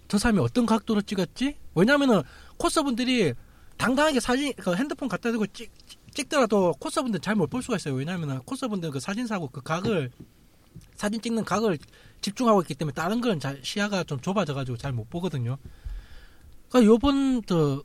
[0.09, 1.57] 저 사람이 어떤 각도로 찍었지?
[1.75, 2.23] 왜냐면은
[2.57, 3.35] 코스분들이
[3.77, 5.71] 당당하게 사진, 그 핸드폰 갖다 대고 찍,
[6.15, 7.95] 찍더라도 코스분들 잘 못 볼 수가 있어요.
[7.95, 10.11] 왜냐면은 코스분들 그 사진사고 그 각을,
[10.97, 11.79] 사진 찍는 각을
[12.21, 15.57] 집중하고 있기 때문에 다른 건 잘, 시야가 좀 좁아져가지고 잘 못 보거든요.
[16.69, 17.83] 그러니까 요번, 그,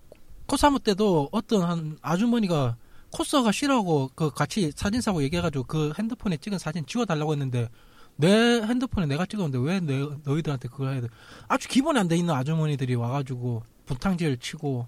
[0.47, 2.77] 코사무 때도 어떤 한 아주머니가
[3.11, 7.69] 코스가 싫어하고 그 같이 사진사고 얘기해가지고 그 핸드폰에 찍은 사진 지워달라고 했는데
[8.17, 11.07] 내 핸드폰에 내가 찍었는데 왜 내, 너희들한테 그걸 해야 돼?
[11.47, 14.87] 아주 기본이 안 돼 있는 아주머니들이 와가지고 분탕질 치고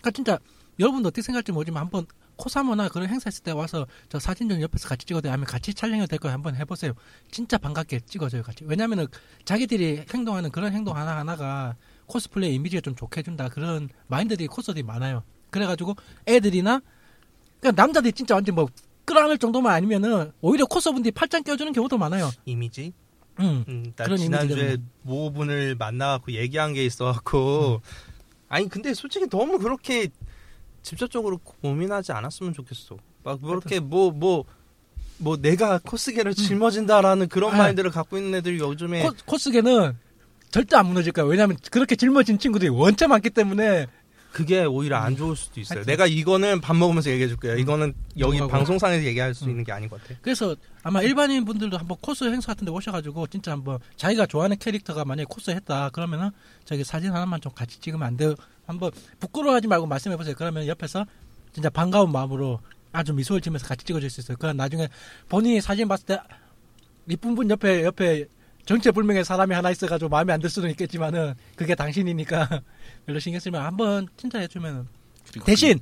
[0.00, 0.38] 그러니까 진짜
[0.78, 4.88] 여러분도 어떻게 생각할지 모르지만 한번 코사모나 그런 행사 있을 때 와서 저 사진 좀 옆에서
[4.88, 6.92] 같이 찍어도 하면 같이 촬영해도 될 거예요 한번 해보세요
[7.30, 9.06] 진짜 반갑게 찍어줘요 같이 왜냐면은
[9.44, 15.22] 자기들이 행동하는 그런 행동 하나 하나가 코스플레이 이미지가 좀 좋게 해준다 그런 마인드들이 코스들이 많아요
[15.50, 15.96] 그래가지고
[16.26, 16.80] 애들이나
[17.60, 18.68] 그러니까 남자들이 진짜 완전 뭐
[19.04, 22.92] 끌어안을 정도만 아니면은 오히려 코스분들이 팔짱 껴주는 경우도 많아요 이미지?
[23.38, 23.64] 음.
[23.68, 24.88] 음, 나 그런 지난주에 이미지들은.
[25.02, 27.82] 모분을 만나갖고 얘기한 게 있어갖고.
[28.48, 30.08] 아니, 근데 솔직히 너무 그렇게
[30.86, 32.96] 직접적으로 고민하지 않았으면 좋겠어.
[33.24, 34.44] 막 그렇게 뭐, 뭐,
[35.18, 37.58] 뭐 내가 코스계를 짊어진다라는 그런 아.
[37.58, 39.96] 마인드를 갖고 있는 애들이 요즘에 코, 코스계는
[40.52, 41.26] 절대 안 무너질 거야.
[41.26, 43.88] 왜냐하면 그렇게 짊어진 친구들이 원체 많기 때문에
[44.30, 45.78] 그게 오히려 안 좋을 수도 있어요.
[45.78, 45.90] 하여튼.
[45.90, 47.56] 내가 이거는 밥 먹으면서 얘기해 줄게요.
[47.56, 48.52] 이거는 여기 뭐라고?
[48.52, 49.50] 방송상에서 얘기할 수 음.
[49.50, 50.14] 있는 게 아닌 것 같아.
[50.22, 55.04] 그래서 아마 일반인 분들도 한번 코스 행사 같은 데 오셔가지고 진짜 한번 자기가 좋아하는 캐릭터가
[55.04, 56.30] 만약에 코스 했다 그러면은
[56.64, 58.36] 저기 사진 하나만 좀 같이 찍으면 안 돼요.
[58.66, 60.34] 한번 부끄러워하지 말고 말씀해 보세요.
[60.36, 61.04] 그러면 옆에서
[61.52, 62.60] 진짜 반가운 마음으로
[62.92, 64.36] 아주 미소를 지면서 같이 찍어줄 수 있어요.
[64.36, 64.88] 그럼 나중에
[65.28, 66.18] 본인이 사진 봤을 때
[67.08, 68.26] 이쁜 분 옆에 옆에
[68.66, 72.62] 정체불명의 사람이 하나 있어가지고 마음에 안 들 수는 있겠지만은 그게 당신이니까
[73.06, 74.88] 별로 신경 쓰면 한번 칭찬해주면
[75.30, 75.78] 그리고 대신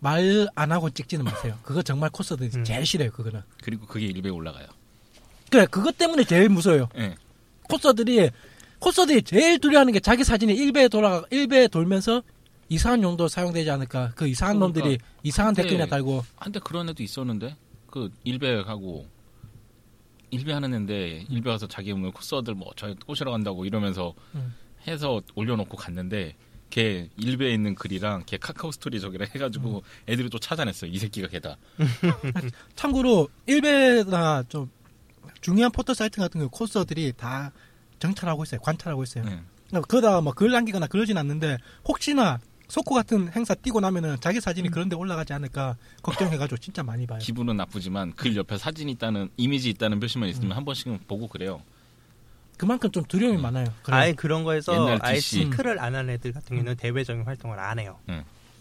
[0.00, 1.58] 말 안 하고 찍지는 마세요.
[1.62, 2.64] 그거 정말 코스들이 음.
[2.64, 3.10] 제일 싫어요.
[3.10, 3.40] 그거는.
[3.40, 4.66] 그, 그리고 그게 일배에 올라가요.
[5.50, 6.88] 그래 그것 때문에 제일 무서워요.
[6.96, 7.14] 예.
[7.68, 8.30] 코스들이
[8.78, 12.22] 코스들이 제일 두려워하는 게 자기 사진이 1배에 돌아가 1배에 돌면서
[12.68, 14.12] 이상한 용도 사용되지 않을까.
[14.14, 16.24] 그 이상한 그러니까 놈들이 이상한 한때- 댓글이나 달고.
[16.36, 17.56] 한때 그런 애도 있었는데?
[17.90, 19.06] 그 일베하고
[20.30, 24.54] 일베하는 애인데 일베 가서 자기 오늘 코스어들 뭐저 꼬시러 간다고 이러면서 음.
[24.86, 26.36] 해서 올려놓고 갔는데
[26.68, 30.90] 걔 일베에 있는 글이랑 걔 카카오 스토리 저기랑 해가지고 애들이 또 찾아냈어요.
[30.90, 31.56] 이 새끼가 걔다.
[32.76, 34.70] 참고로 일베나 좀
[35.40, 37.50] 중요한 포털 사이트 같은 경우 코스어들이 다
[37.98, 38.60] 정찰하고 있어요.
[38.60, 39.24] 관찰하고 있어요.
[39.24, 39.40] 네.
[39.68, 44.68] 그러니까 그러다가 뭐 글 남기거나 그러진 않는데 혹시나 소코 같은 행사 뛰고 나면은 자기 사진이
[44.70, 47.18] 그런데 올라가지 않을까 걱정해가지고 진짜 많이 봐요.
[47.18, 51.62] 기분은 나쁘지만 글 옆에 사진 있다는 이미지 있다는 표시만 있으면 한 번씩은 보고 그래요
[52.58, 53.66] 그만큼 좀 두려움이 많아요.
[53.82, 53.96] 그래.
[53.96, 55.20] 아예 그런 거에서 아예.
[55.20, 57.98] 시크를 안 하는 애들 같은 경우는 대외적인 활동을 안 해요.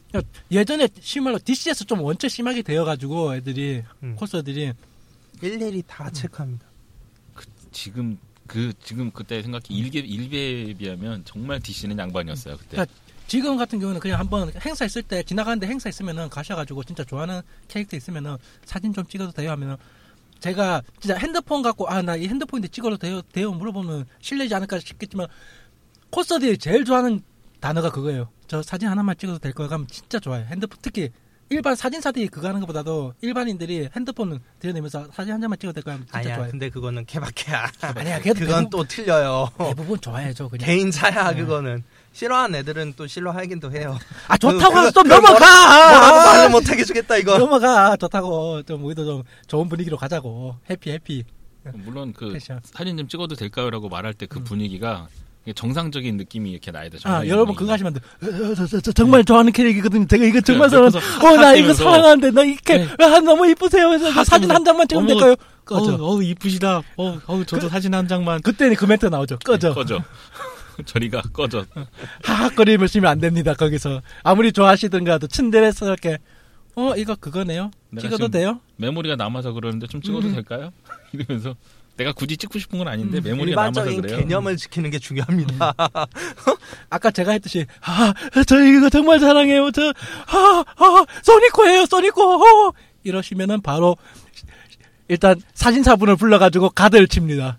[0.10, 4.15] 그러니까 예전에 심말로 DC에서 좀 원체 심하게 되어가지고 애들이 음.
[4.15, 4.71] 코스들이
[5.41, 6.65] 일일이 다 체크합니다.
[7.71, 12.69] 지금 그 지금 그때 생각해 일개 일배에 비하면 정말 DC는 양반이었어요 그때.
[12.71, 12.93] 그러니까
[13.27, 17.97] 지금 같은 경우는 그냥 한번 행사 있을 때 지나가는데 행사 있으면은 가셔가지고 진짜 좋아하는 캐릭터
[17.97, 19.51] 있으면은 사진 좀 찍어도 돼요?
[19.51, 19.75] 하면은
[20.39, 23.21] 제가 진짜 핸드폰 갖고 아 나 이 핸드폰인데 찍어도 돼요?
[23.33, 23.51] 돼요?
[23.51, 25.27] 물어보면 실례지 않을까 싶겠지만
[26.10, 27.21] 코스들이 제일 좋아하는
[27.60, 28.29] 단어가 그거예요.
[28.47, 30.45] 저 사진 하나만 찍어도 될 거야 가면 진짜 좋아요.
[30.45, 31.10] 핸드폰 특히
[31.49, 36.05] 일반 사진사들이 그거 하는 것보다도 일반인들이 핸드폰 들여내면서 사진 한 장만 찍어도 될 거야 하면
[36.05, 36.51] 진짜 아니야, 좋아요.
[36.51, 37.71] 근데 그거는 케바케야.
[37.81, 39.49] 아니야, 그건 대부분, 또 틀려요.
[39.57, 40.65] 대부분 좋아해죠 그냥.
[40.65, 41.41] 개인차야 네.
[41.41, 41.83] 그거는.
[42.12, 43.97] 싫어하는 애들은 또 싫어하긴도 해요.
[44.27, 45.39] 아 좋다고 해서 좀 넘어가.
[45.39, 47.38] 뭐라고 말을 못하게 주겠다 이거.
[47.38, 51.23] 넘어가 좋다고 좀 우리도 좀 좋은 분위기로 가자고 해피 해피
[51.73, 52.60] 물론 그 패션.
[52.63, 55.07] 사진 좀 찍어도 될까요라고 말할 때그 분위기가
[55.53, 57.55] 정상적인 느낌이 이렇게 나야 돼아 여러분.
[57.55, 58.27] 그거 하시면 안 돼.
[58.49, 60.07] 어, 저, 저, 저 정말 좋아하는 캐릭이거든요.
[60.07, 60.86] 제가 이거 정말 네, 사랑.
[60.88, 61.73] 옆에서 어나 이거.
[61.73, 62.88] 사랑하는데 나 이렇게 네.
[62.99, 63.88] 아, 너무 이쁘세요.
[63.89, 65.36] 그래서 저 사진 한 장만 찍으면 될까요?
[65.65, 65.95] 꺼져.
[65.99, 66.81] 어우 이쁘시다.
[66.95, 68.41] 어우, 어우 저도 사진 한 장만.
[68.41, 69.39] 그때는 그 멘트 나오죠.
[69.43, 69.69] 꺼져.
[69.69, 70.01] 네, 꺼져.
[70.86, 71.65] 저리가 꺼져.
[72.23, 73.53] 하악거림을 쓰면 안 됩니다.
[73.53, 76.19] 거기서 아무리 좋아하시든가도 츤데레스럽게
[76.75, 77.71] 어 이거 그거네요.
[77.89, 78.60] 내가 찍어도 돼요?
[78.75, 80.33] 메모리가 남아서 그러는데 좀 찍어도 음.
[80.36, 80.71] 될까요?
[81.12, 81.55] 이러면서
[81.97, 84.17] 내가 굳이 찍고 싶은 건 아닌데 음, 메모리가 남아서 일반적인 그래요.
[84.19, 85.73] 개념을 지키는 게 중요합니다.
[86.89, 88.13] 아까 제가 했듯이 아,
[88.47, 89.71] 저 이거 정말 사랑해요.
[89.71, 89.89] 저
[90.27, 91.86] 아, 아, 소니코예요.
[91.88, 92.21] 소니코.
[92.67, 92.73] 어.
[93.03, 93.97] 이러시면은 바로
[95.07, 97.57] 일단 사진사분을 불러가지고 가드를 칩니다.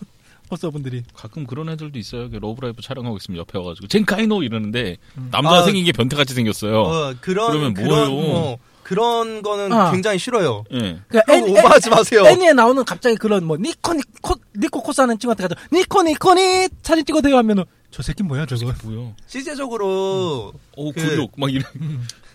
[0.50, 2.28] 코서분들이 가끔 그런 애들도 있어요.
[2.32, 5.28] 러브라이브 촬영하고 있으면 옆에 와가지고 前回の 이러는데 음.
[5.30, 6.80] 남자 아, 생긴 게 변태같이 생겼어요.
[6.80, 8.36] 어, 그런 그러면 그런 뭐예요?
[8.36, 8.58] 어,
[8.90, 9.92] 그런 거는 아.
[9.92, 10.64] 굉장히 싫어요.
[10.72, 11.00] 예.
[11.06, 12.24] 그러니까 형 오버하지 마세요.
[12.26, 17.36] 애니에 나오는 갑자기 그런 뭐 니코 니코 니코 코스하는 친구한테 가서 にっこにっこにー 사진 찍어도 돼요
[17.38, 19.12] 하면은 저 새끼 뭐야 저거 뭐야?
[19.28, 21.62] 실제적으로 오 그- 굴욕 막 이래.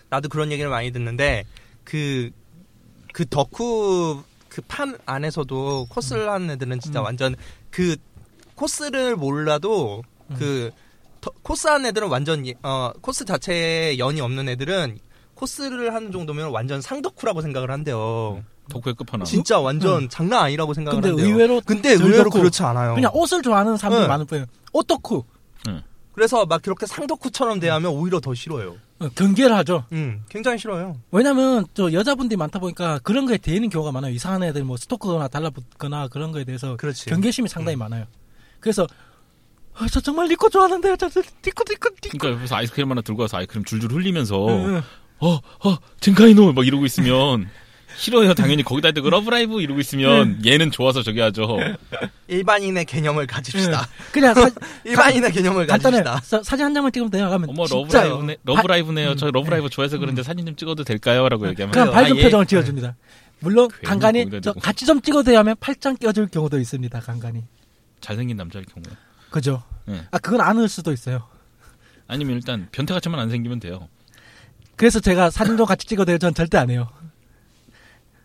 [0.08, 1.44] 나도 그런 얘기를 많이 듣는데
[1.84, 2.30] 그그
[3.28, 7.04] 덕후 그 판 안에서도 코스를 하는 애들은 진짜 음.
[7.04, 7.36] 완전
[7.70, 7.96] 그
[8.54, 10.02] 코스를 몰라도
[10.38, 10.70] 그
[11.20, 14.98] 더- 코스 하는 애들은 완전 예- 어 코스 자체에 연이 없는 애들은
[15.36, 18.42] 코스를 하는 정도면 완전 상덕후라고 생각을 한대요.
[18.68, 19.24] 덕후의 끝판왕.
[19.24, 21.26] 진짜 완전 장난 아니라고 생각을 근데 한대요.
[21.26, 22.38] 의외로 근데 덜 의외로 덕후.
[22.40, 22.96] 그렇지 않아요.
[22.96, 24.08] 그냥 옷을 좋아하는 사람들이 네.
[24.08, 25.24] 많을 뿐이에요 오타쿠
[26.12, 28.76] 그래서 막 그렇게 상덕후처럼 대하면 오히려 더 싫어요.
[28.98, 30.96] 어, 경계를 하죠 음, 굉장히 싫어요.
[31.10, 36.08] 왜냐면 저 여자분들이 많다 보니까 그런 거에 대이는 경우가 많아요 이상한 애들 뭐 스토커나 달라붙거나
[36.08, 37.04] 그런 거에 대해서 그렇지.
[37.10, 38.06] 경계심이 상당히 많아요
[38.58, 38.86] 그래서
[39.74, 43.20] 아, 저 정말 니코 좋아하는데요 저, 저 니코 니코 니코 그러니까 옆에서 아이스크림 하나 들고
[43.20, 44.82] 와서 아이스크림 줄줄 흘리면서 응, 응.
[45.20, 47.48] 어, 어, 前回の 막 이러고 있으면
[47.96, 48.34] 싫어요.
[48.34, 51.56] 당연히 거기다 대고 러브라이브 이러고 있으면 얘는 좋아서 저기 하죠.
[52.28, 53.80] 일반인의 개념을 가집시다.
[53.80, 53.86] 응.
[54.12, 54.50] 그냥 사,
[54.84, 56.20] 일반인의 개념을 간단해 가집시다.
[56.38, 59.14] 사, 사진 한 장만 찍으면 돼요 하면 어머 러브라이브네, 러브라이브네요.
[59.16, 62.22] 저 러브라이브 좋아해서 그런데 사진 좀 찍어도 될까요?라고 얘기하면 그냥 아, 밝은 예.
[62.24, 62.96] 표정을 지어줍니다.
[63.40, 64.52] 물론 괜히 간간히 저.
[64.52, 67.00] 같이 좀 찍어도 돼요 하면 팔짱 껴줄 경우도 있습니다.
[67.00, 67.44] 간간히
[68.02, 68.94] 잘생긴 남자일 경우에
[69.30, 69.62] 그죠?
[69.86, 70.02] 네.
[70.10, 71.26] 아 그건 아닐 수도 있어요.
[72.08, 73.88] 아니면 일단 변태같이만 안 생기면 돼요.
[74.76, 76.18] 그래서 제가 사진 좀 같이 찍어도 돼요.
[76.18, 76.88] 전 절대 안 해요.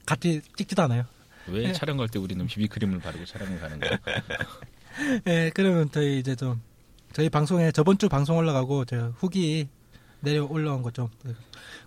[0.06, 1.06] 같이 찍지도 않아요.
[1.48, 1.74] 왜 네.
[1.74, 3.98] 촬영 갈 때 우리는 비비크림을 바르고 촬영을 가는 거야?
[5.28, 6.62] 예, 그러면 저희 이제 좀
[7.14, 9.68] 저희 방송에 저번 주 방송 올라가고 저 후기
[10.20, 11.10] 내려 올라온 거 좀.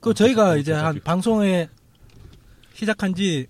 [0.00, 1.68] 그 어, 저희가 이제 한 비- 방송에
[2.72, 3.46] 시작한 지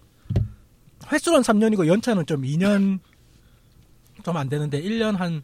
[1.10, 2.98] 횟수는 3년이고 연차는 좀 2년
[4.24, 5.42] 좀 안 되는데 1년 한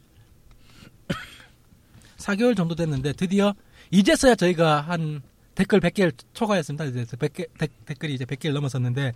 [2.18, 3.54] 4개월 정도 됐는데 드디어
[3.90, 5.22] 이제서야 저희가 한
[5.60, 6.84] 댓글 100개를 초과했습니다.
[6.86, 7.46] 이제 100개,
[7.84, 9.12] 댓글이 이제 100개를 넘어섰는데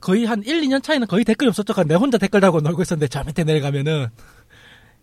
[0.00, 1.72] 거의 한 1, 2년 차이는 거의 댓글이 없었죠.
[1.72, 4.08] 그러니까 내 혼자 댓글 달고 놀고 있었는데 저 밑에 내려가면은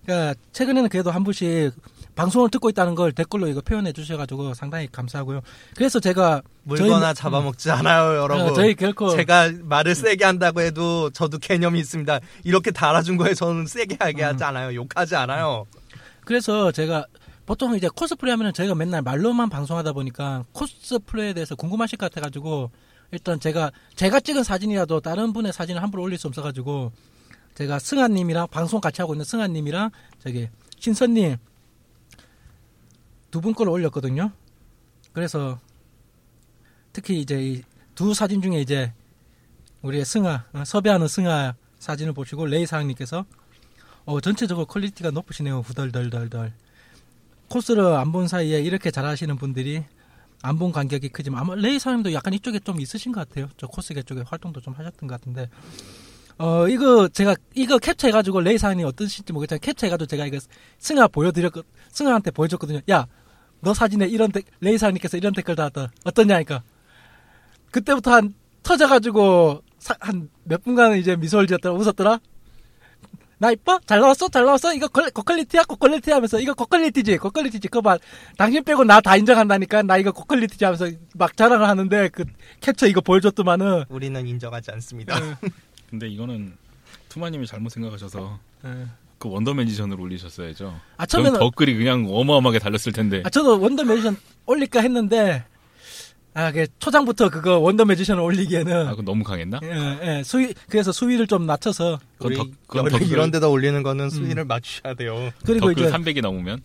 [0.06, 1.72] 그러니까 최근에는 그래도 한 분씩
[2.14, 5.42] 방송을 듣고 있다는 걸 댓글로 이거 표현해 주셔가지고 상당히 감사하고요.
[5.76, 8.46] 그래서 제가 물거나 저희- 잡아먹지 않아요, 여러분.
[8.46, 12.20] 어, 저희 결코 제가 말을 세게 한다고 해도 저도 개념이 있습니다.
[12.44, 14.28] 이렇게 달아준 거에 저는 세게 하게 음.
[14.28, 14.76] 하지 않아요.
[14.76, 15.66] 욕하지 않아요.
[16.26, 17.08] 그래서 제가
[17.46, 22.72] 보통 이제 코스프레 하면은 저희가 맨날 말로만 방송하다 보니까 코스프레에 대해서 궁금하실 것 같아가지고
[23.12, 26.92] 일단 제가 제가 찍은 사진이라도 다른 분의 사진을 함부로 올릴 수 없어가지고
[27.56, 31.38] 제가 승아님이랑 방송 같이 하고 있는 승아님이랑 저기 신선님
[33.30, 34.32] 두분 거를 올렸거든요.
[35.12, 35.60] 그래서
[36.92, 38.94] 특히 이제 이두 사진 중에 이제
[39.82, 43.26] 우리의 승아 어, 섭외하는 승아 사진을 보시고 레이 사장님께서
[44.06, 46.54] 어 전체적으로 퀄리티가 높으시네요 후덜덜덜덜
[47.54, 49.84] 코스를 안 본 사이에 이렇게 잘하시는 분들이
[50.42, 53.48] 안 본 간격이 크지만 아마 레이 사장님도 약간 이쪽에 좀 있으신 것 같아요.
[53.58, 55.50] 저 코스계 쪽에 활동도 좀 하셨던 것 같은데.
[56.40, 60.40] 어 이거 제가 이거 캡처해가지고 레이 사장님 어떠신지 모르겠지만 캡처해가지고 제가 이거
[60.80, 61.54] 승아 보여드렸
[61.92, 62.82] 승아한테 보여줬거든요.
[62.90, 63.06] 야
[63.62, 65.90] 너 사진에 이런 데, 레이 사장님께서 이런 댓글 달았다.
[66.04, 66.64] 어떠냐니까.
[67.72, 69.62] 그때부터 한 터져가지고
[70.02, 72.20] 한 몇 분간 이제 미소를 지었더라 웃었더라
[73.44, 73.78] 나 이뻐?
[73.86, 74.30] 잘 나왔어?
[74.30, 74.74] 잘 나왔어?
[74.74, 75.64] 이거 걸- 고퀄리티야?
[75.64, 77.18] 고퀄리티 하면서 이거 고퀄리티지?
[77.18, 77.68] 고퀄리티지?
[77.68, 77.98] 그거 봐.
[78.38, 82.24] 당신 빼고 나 다 인정한다니까 나 이거 고퀄리티지 하면서 막 자랑을 하는데 그
[82.62, 85.14] 캡처 이거 보여줬더만은 우리는 인정하지 않습니다.
[85.90, 86.54] 근데 이거는
[87.10, 88.86] 투마님이 잘못 생각하셔서 예.
[89.18, 90.80] 그 Wonder Magician을 올리셨어야죠.
[90.96, 93.24] 아 처음에는 댓글이 그냥 어마어마하게 달렸을 텐데.
[93.26, 95.44] 아 저도 Wonder Magician 올릴까 했는데
[96.36, 99.60] 아, 그 초장부터 그거 원더 매지션을 올리기에는 아, 그거 너무 강했나?
[99.64, 103.48] 예, 예, 수위 그래서 수위를 좀 낮춰서 그건 우리 덕- 그건 원래 덕글- 이런 데다
[103.50, 105.32] 올리는 거는 수위를 맞추셔야 돼요.
[105.46, 106.62] 그리고 댓글 이제 300이 넘으면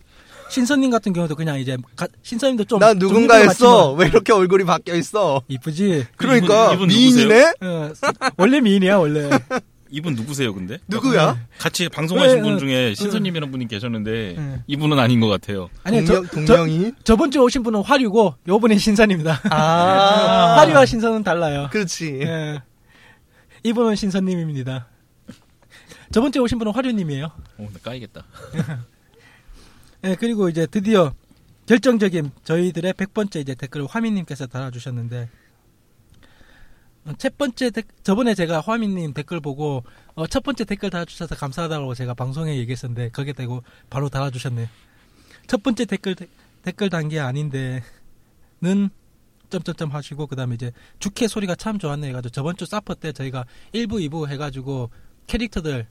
[0.49, 3.93] 신선님 같은 경우도 그냥 이제 가- 신선님도 좀난 누군가 했어.
[3.93, 5.43] 왜 이렇게 얼굴이 바뀌어 있어?
[5.47, 7.53] 이쁘지 그러니까 이분 미인이네.
[7.61, 7.91] 어,
[8.37, 9.29] 원래 미인이야 원래
[9.91, 10.77] 이분 누구세요, 근데?
[10.87, 11.37] 누구야?
[11.57, 14.63] 같이 방송하신 왜, 분 어, 중에 신선님이라는 분이 계셨는데 네.
[14.67, 15.69] 이분은 아닌 것 같아요.
[15.83, 16.91] 아니 동명, 저, 동명이?
[17.03, 22.19] 저, 번 주에 오신 분은 화류고 요번엔 신선입니다 아, 화류와 신선은 달라요 그렇지.
[22.21, 22.61] 예.
[23.63, 24.87] 이분은 신선님입니다
[26.11, 27.25] 저번 주에 오신 분은 화류님이에요
[27.57, 28.23] 어, 나 까이겠다.
[30.05, 31.13] 예, 그리고 이제 드디어
[31.65, 35.38] 결정적인 저희들의 100번째 이제 댓글을 화민님께서 달아주셨는데 어,
[37.17, 39.83] 첫 번째 댓- 저번에 제가 화민님 댓글 보고
[40.15, 44.67] 어, 첫 번째 댓글 달아주셔서 감사하다고 제가 방송에 얘기했었는데 거기에 대고 바로 달아주셨네요.
[45.47, 46.15] 첫 번째 댓글
[46.63, 47.81] 댓글 단계 아닌데는
[49.49, 53.93] 점점점 하시고 그다음에 이제 주캐 소리가 참 좋았네 해가지고 저번 주 사퍼 때 저희가 1부
[54.09, 54.91] 2부 해가지고
[55.25, 55.87] 캐릭터들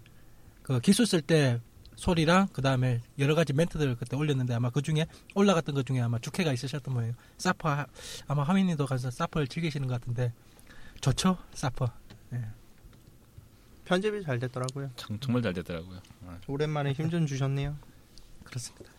[0.63, 1.59] 그 기술 쓸 때
[1.97, 6.21] 소리랑 그 다음에 여러 가지 멘트들을 그때 올렸는데 아마 그 중에 올라갔던 것 중에 아마
[6.21, 7.17] 주캐가 있으셨던 모양이에요.
[7.39, 7.87] 사퍼 하-
[8.29, 10.33] 아마 하민님도 가서 사퍼를 즐기시는 것 같은데
[11.01, 11.91] 좋죠 사퍼.
[13.85, 14.91] 편집이 잘 됐더라고요.
[14.97, 15.99] 참, 정말 잘 됐더라고요.
[16.27, 17.75] 아, 오랜만에 힘 좀 주셨네요.
[18.45, 18.91] 그렇습니다.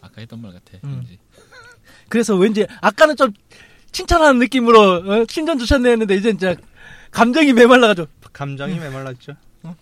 [0.00, 0.78] 아까 했던 말 같아.
[0.84, 0.94] 음.
[0.98, 1.18] 왠지.
[2.08, 3.32] 그래서 왠지 아까는 좀
[3.90, 6.54] 칭찬하는 느낌으로 어, 칭찬 주셨네 했는데 이제 진짜
[7.10, 9.34] 감정이 메말라가지고 감정이 메말랐죠.
[9.64, 9.74] 어?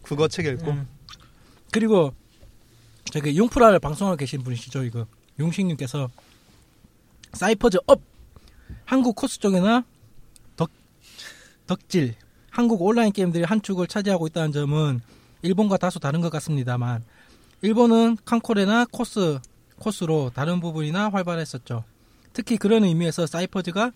[0.00, 0.70] 국어책 읽고.
[0.70, 0.88] 음.
[1.70, 2.14] 그리고
[3.12, 5.06] 저기 융프라를 방송하고 계신 분이시죠 이거
[5.38, 6.08] 용식님께서
[7.34, 8.00] 사이퍼즈 업
[8.86, 9.84] 한국 코스 쪽에나 덕
[11.68, 12.16] 덕질
[12.50, 15.00] 한국 온라인 게임들이 한 축을 차지하고 있다는 점은
[15.42, 17.04] 일본과 다소 다른 것 같습니다만
[17.62, 19.38] 일본은 칸코레나 코스
[19.78, 21.84] 코스로 다른 부분이나 활발했었죠.
[22.32, 23.92] 특히 그런 의미에서 사이퍼즈가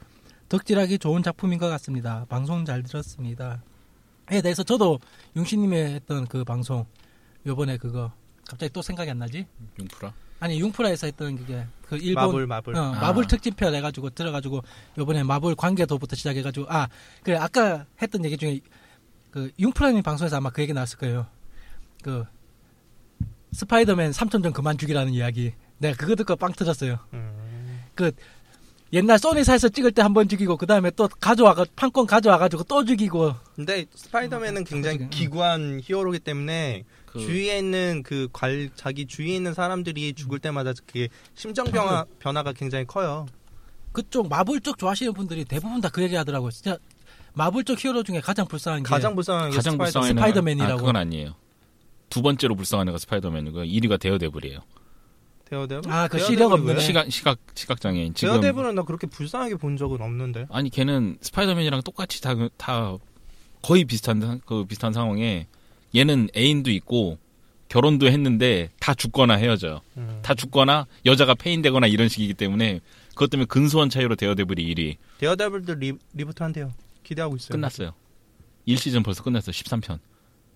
[0.48, 2.26] 덕질하기 좋은 작품인 것 같습니다.
[2.28, 3.62] 방송 잘 들었습니다.
[4.30, 5.00] 에 대해서 저도
[5.36, 6.86] 용신님이 했던 그 방송
[7.46, 8.12] 요번에 그거
[8.48, 9.46] 갑자기 또 생각이 안 나지?
[9.78, 10.12] 용프라.
[10.42, 12.74] 아니 융프라에서 했던 그게 그 일본 마블 마블.
[12.76, 13.00] 어, 아.
[13.00, 14.62] 마블 특집편 해가지고 들어가지고
[14.98, 16.88] 요번에 마블 관계도부터 시작해가지고 아
[17.22, 18.60] 그래 아까 했던 얘기 중에
[19.30, 21.26] 그 융프라님 방송에서 아마 그 얘기 나왔을 거예요.
[22.02, 22.24] 그
[23.52, 25.52] 스파이더맨 3천 점 그만 죽이라는 이야기.
[25.78, 26.98] 내가 그거 듣고 빵 터졌어요.
[27.12, 27.82] 음.
[27.94, 28.10] 그
[28.92, 33.34] 옛날 소니사에서 찍을 때 한 번 죽이고 그 다음에 또 가져와가 판권 가져와가지고 또 죽이고
[33.54, 35.10] 근데 스파이더맨은 굉장히 음.
[35.10, 41.08] 기구한 히어로기 때문에 그 주위에 있는 그 관, 자기 주위에 있는 사람들이 죽을 때마다 그게
[41.34, 43.26] 심정 변화, 변화가 굉장히 커요.
[43.92, 46.50] 그쪽 마블 쪽 좋아하시는 분들이 대부분 다 그 얘기 하더라고요.
[46.50, 46.78] 진짜
[47.34, 49.92] 마블 쪽 히어로 중에 가장 불쌍한 게 가장 불쌍한 게 가장 스파이더맨.
[49.92, 50.72] 불쌍한 스파이더맨이라고.
[50.72, 51.34] 아, 그건 아니에요.
[52.08, 53.64] 두 번째로 불쌍한 애가 스파이더맨이고요.
[53.64, 54.60] 1위가 데어데블이에요.
[55.44, 55.92] 데어데블?
[55.92, 56.80] 아, 그 시력 없는.
[56.80, 58.14] 시각 시각 시각 장애인.
[58.14, 60.46] 지금 데어데블은 나 그렇게 불쌍하게 본 적은 없는데.
[60.50, 62.96] 아니 걔는 스파이더맨이랑 똑같이 다, 다
[63.60, 65.46] 거의 비슷한 상- 그 비슷한 상황에
[65.94, 67.18] 얘는 애인도 있고
[67.68, 69.80] 결혼도 했는데 다 죽거나 헤어져요.
[69.96, 70.20] 음.
[70.22, 72.80] 다 죽거나 여자가 폐인되거나 이런 식이기 때문에
[73.10, 76.72] 그것 때문에 근소한 차이로 데어데블이 1위 데어데블도 리, reboot 한대요.
[77.02, 77.52] 기대하고 있어요.
[77.52, 77.94] 끝났어요.
[78.68, 79.52] 1시즌 벌써 끝났어요.
[79.52, 79.98] 13편.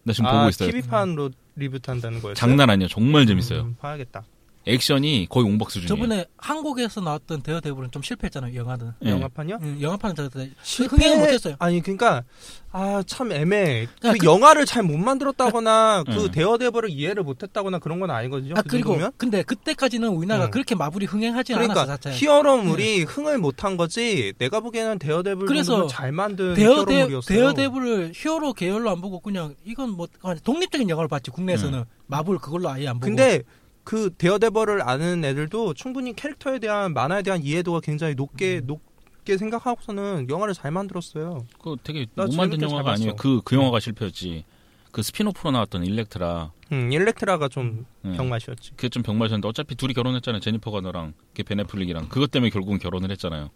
[0.05, 0.71] 나 지금 아, 보고 있어요.
[0.71, 2.35] TV판으로 reboot 한다는 거였어요?
[2.35, 2.87] 장난 아니야.
[2.89, 3.63] 정말 재밌어요.
[3.63, 4.25] 음, 봐야겠다.
[4.67, 5.89] 액션이 거의 옹박 수준이에요.
[5.89, 8.55] 저번에 한국에서 나왔던 데어데블은 좀 실패했잖아요.
[8.57, 8.93] 영화는.
[9.05, 9.11] 예.
[9.11, 9.59] 영화판이요?
[9.63, 10.29] 응, 영화판은 저
[10.63, 11.55] 실패- 흥행을 못했어요.
[11.61, 12.25] 아니 그러니까
[12.73, 13.87] 아 참 애매해.
[14.03, 16.31] 그, 야, 그- 영화를 잘 못 만들었다거나 그 응.
[16.33, 18.55] 데어데블을 이해를 못했다거나 그런 건 아니거든요.
[18.57, 19.13] 아 그 그리고 정도면?
[19.17, 20.51] 근데 그때까지는 우리나라가 응.
[20.51, 22.17] 그렇게 마블이 흥행하지 않았어 그러니까 자체.
[22.19, 24.33] 히어로물이 흥을 못한 거지.
[24.39, 27.39] 내가 보기에는 데어데블 그래서 정도면 잘 만든 데어데 히어로물이었어요.
[27.39, 30.09] 데어데블을 히어로 계열로 안 보고 그냥 이건 뭐
[30.43, 33.07] 독립적인 영화를 봤지 국내에서는 마블 그걸로 아예 안 보고.
[33.07, 33.43] 근데
[33.87, 38.67] 그 데어데블을 아는 애들도 충분히 캐릭터에 대한 만화에 대한 이해도가 굉장히 높게 음.
[38.67, 41.47] 높게 생각하고서는 영화를 잘 만들었어요.
[41.63, 43.13] 그 되게 나못 만든 영화가 아니에요.
[43.13, 43.23] 봤어.
[43.23, 44.45] 그그 영화가 실패였지.
[44.91, 48.17] 그 spin-off로 나왔던 일렉트라 음, 일렉트라가 좀 예.
[48.17, 48.71] 병맛이었지.
[48.73, 50.41] 그게 좀 병맛이었는데 어차피 둘이 결혼했잖아요.
[50.41, 53.51] 제니퍼 가너랑 걔 벤 애플렉이랑 그것 때문에 결국은 결혼을 했잖아요.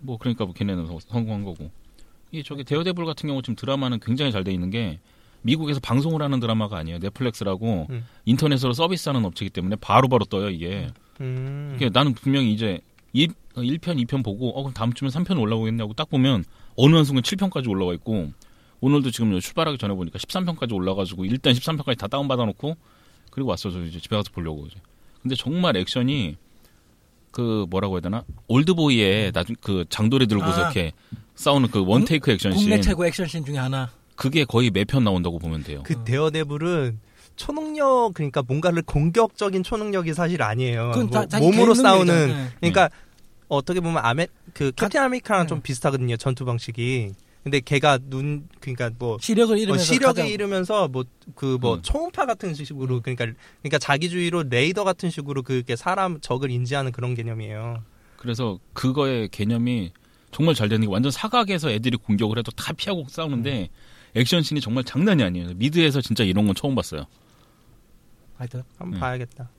[0.00, 1.70] 뭐 그러니까 뭐 걔네는 성- 성공한 거고.
[2.32, 4.98] 이 저기 데어데블 같은 경우 지금 드라마는 굉장히 잘 돼 있는 게
[5.44, 6.98] 미국에서 방송을 하는 드라마가 아니에요.
[6.98, 8.06] 넷플릭스라고 음.
[8.24, 10.88] 인터넷으로 서비스하는 업체이기 때문에 바로바로 떠요 이게.
[11.20, 11.74] 음.
[11.76, 12.80] 이게 나는 분명히 이제
[13.12, 16.44] 1, 1편, 2편 보고 어 그럼 다음 주면 3편 올라오겠냐고 딱 보면
[16.76, 18.32] 어느 한 순간 7편까지 올라와 있고
[18.80, 22.76] 오늘도 지금 출발하기 전에 보니까 13편까지 올라가지고 일단 13편까지 다 다운 받아 놓고
[23.30, 24.80] 그리고 왔어 저 이제 집에 가서 보려고 이제.
[25.22, 26.36] 근데 정말 액션이
[27.30, 30.64] 그 뭐라고 해야 되나 올드보이의 나중 그 장도리 들고서 아.
[30.64, 30.92] 이렇게
[31.34, 33.90] 싸우는 그 원테이크 액션씬 국내 최고 액션씬 중에 하나.
[34.16, 35.82] 그게 거의 매편 나온다고 보면 돼요.
[35.84, 36.98] 그 데어데블은
[37.36, 40.92] 초능력 그러니까 뭔가를 공격적인 초능력이 사실 아니에요.
[40.94, 42.50] 그건 다뭐 몸으로 싸우는 능력이잖아요.
[42.60, 42.90] 그러니까
[43.48, 45.46] 어떻게 보면 아메 그 캡틴 아메리카랑 네.
[45.48, 47.12] 좀 비슷하거든요 전투 방식이.
[47.42, 51.04] 근데 걔가 눈 그러니까 뭐 시력을 어, 잃으면서 시력을 가장- 잃으면서 뭐
[51.34, 51.82] 그뭐 음.
[51.82, 53.26] 초음파 같은 식으로 그러니까
[53.60, 57.82] 그러니까 자기 주위로 레이더 같은 식으로 그게 사람 적을 인지하는 그런 개념이에요.
[58.16, 59.92] 그래서 그거의 개념이
[60.30, 63.68] 정말 잘 되는 게 완전 사각에서 애들이 공격을 해도 다 피하고 싸우는데
[64.14, 65.48] 액션씬이 정말 장난이 아니에요.
[65.56, 67.04] 미드에서 진짜 이런 건 처음 봤어요.
[68.36, 68.62] 하여튼.
[68.78, 69.00] 한번 음.
[69.00, 69.50] 봐야겠다.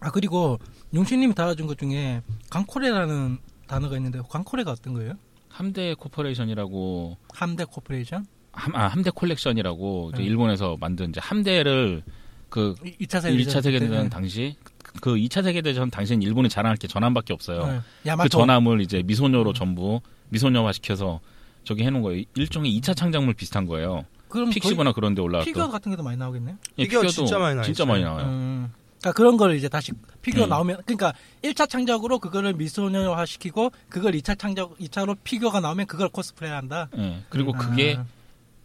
[0.00, 0.58] 아 그리고
[0.94, 5.14] 용신님이 달아준 것 중에 강코레라는 단어가 있는데 강코레가 어떤 거예요?
[5.48, 8.26] 함대 corporation이라고 함대 corporation?
[8.52, 10.24] 함, 아, 함대 콜렉션이라고 네.
[10.24, 12.02] 일본에서 만든 이제 함대를
[12.48, 14.56] 그 2차 세계 1차 세계대전 당시
[15.00, 17.82] 그 2차 세계대전 당시엔 일본이 자랑할 게 전함밖에 없어요.
[18.04, 18.16] 네.
[18.16, 21.20] 그 전함을 이제 미소녀로 전부 미소녀화 시켜서
[21.64, 22.24] 저기 해놓은 거예요.
[22.34, 24.04] 일종의 2차 창작물 비슷한 거예요.
[24.28, 25.44] 그럼 픽시브나 그런 데 거의 올라왔고.
[25.46, 26.56] 피규어 같은 게도 많이 나오겠네요.
[26.78, 27.84] 예, 피규어 피규어도 진짜 많이 나와 진짜.
[27.84, 28.26] 많이 나와요.
[28.26, 28.72] 음.
[29.00, 29.92] 그러니까 그런 걸 이제 다시
[30.22, 30.50] 피규어 음.
[30.50, 36.48] 나오면 그러니까 1차 창작으로 그거를 미소녀화 시키고 그걸 2차 창작 2차로 피규어가 나오면 그걸 코스프레
[36.50, 36.88] 한다.
[36.96, 37.58] 예, 그리고 아.
[37.58, 37.98] 그게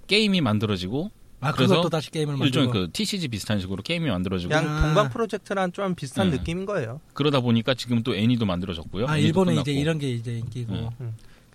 [0.08, 1.10] 게임이 만들어지고
[1.42, 4.82] 아 그래서 또 다시 게임을 만들고 일종의 그 TCG 비슷한 식으로 게임이 만들어지고 그냥 아.
[4.82, 6.38] 동방 프로젝트랑 좀 비슷한 네.
[6.38, 7.02] 느낌인 거예요.
[7.14, 9.08] 그러다 보니까 지금 또 애니도 만들어졌고요.
[9.08, 9.72] 아 애니도 일본은 끝났고.
[9.72, 10.90] 이제 이런 게 이제 인기고 네.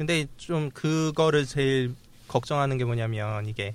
[0.00, 1.94] 근데 좀 그거를 제일
[2.26, 3.74] 걱정하는 게 뭐냐면 이게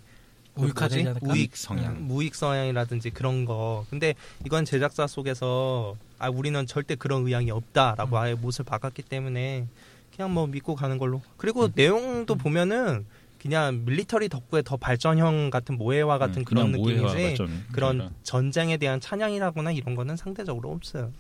[0.56, 1.10] 그 우익화되지?
[1.10, 1.32] 않을까?
[1.32, 2.08] 우익 성향.
[2.08, 3.86] 무익 성향이라든지 그런 거.
[3.92, 8.20] 근데 이건 제작자 속에서 아 우리는 절대 그런 의향이 없다라고 음.
[8.20, 9.68] 아예 못을 박았기 때문에
[10.16, 11.22] 그냥 뭐 믿고 가는 걸로.
[11.38, 11.72] 그리고 음.
[11.76, 13.06] 내용도 보면은
[13.40, 17.36] 그냥 밀리터리 덕후의 더 발전형 같은 모해화 같은 음, 그런 느낌이지.
[17.36, 21.14] 좀 그런 그러니까 전쟁에 대한 찬양이라거나 이런 거는 상대적으로 없어요.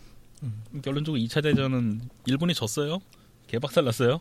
[0.81, 3.01] 결론적으로 2차 대전은 일본이 졌어요.
[3.45, 4.19] 개박살 났어요.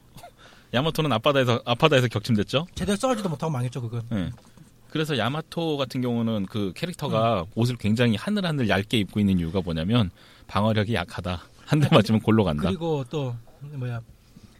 [0.75, 2.67] 야마토는 앞바다에서 앞바다에서 격침됐죠.
[2.75, 4.03] 제대로 싸우지도 못하고 망했죠 그건.
[4.13, 4.31] 예.
[4.91, 10.11] 그래서 야마토 같은 경우는 그 캐릭터가 옷을 굉장히 하늘하늘 얇게 입고 있는 이유가 뭐냐면
[10.47, 11.43] 방어력이 약하다.
[11.67, 12.65] 한 대 맞으면 골로 간다.
[12.69, 14.01] 그리고 또 뭐야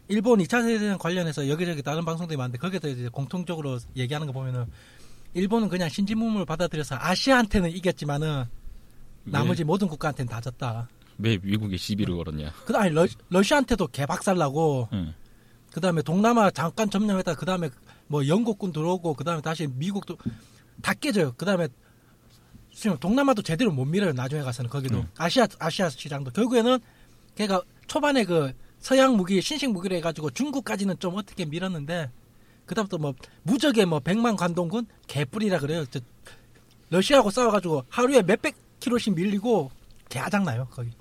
[0.07, 4.65] 일본 2차 세계대전 관련해서 여기저기 다른 방송들이 많은데 거기서 이제 공통적으로 얘기하는 거 보면은
[5.33, 8.45] 일본은 그냥 신지문물을 받아들여서 아시아한테는 이겼지만은
[9.25, 10.87] 나머지 모든 국가한테는 다 졌다.
[11.17, 12.51] 왜 미국에 시비를 걸었냐.
[12.65, 15.13] 그다음에 러, 러시아한테도 개박살나고 예.
[15.75, 17.69] 그 다음에 동남아 잠깐 점령했다 그 다음에
[18.07, 20.15] 뭐 영국군 들어오고 그 다음에 다시 미국도
[20.81, 21.33] 다 깨져요.
[21.35, 21.67] 그 다음에
[22.73, 24.13] 지금 동남아도 제대로 못 밀어요.
[24.13, 25.09] 나중에 가서는 거기도 음.
[25.17, 26.79] 아시아 아시아 시장도 결국에는
[27.35, 32.09] 걔가 초반에 그 서양 무기 신식 무기를 해가지고 중국까지는 좀 어떻게 밀었는데
[32.67, 33.13] 그다음부터 뭐
[33.43, 35.83] 무적의 뭐 백만 관동군 개뿔이라 그래요.
[35.87, 35.99] 저
[36.89, 39.71] 러시아하고 싸워가지고 하루에 몇백 킬로씩 밀리고
[40.07, 40.91] 개아작 나요 거기.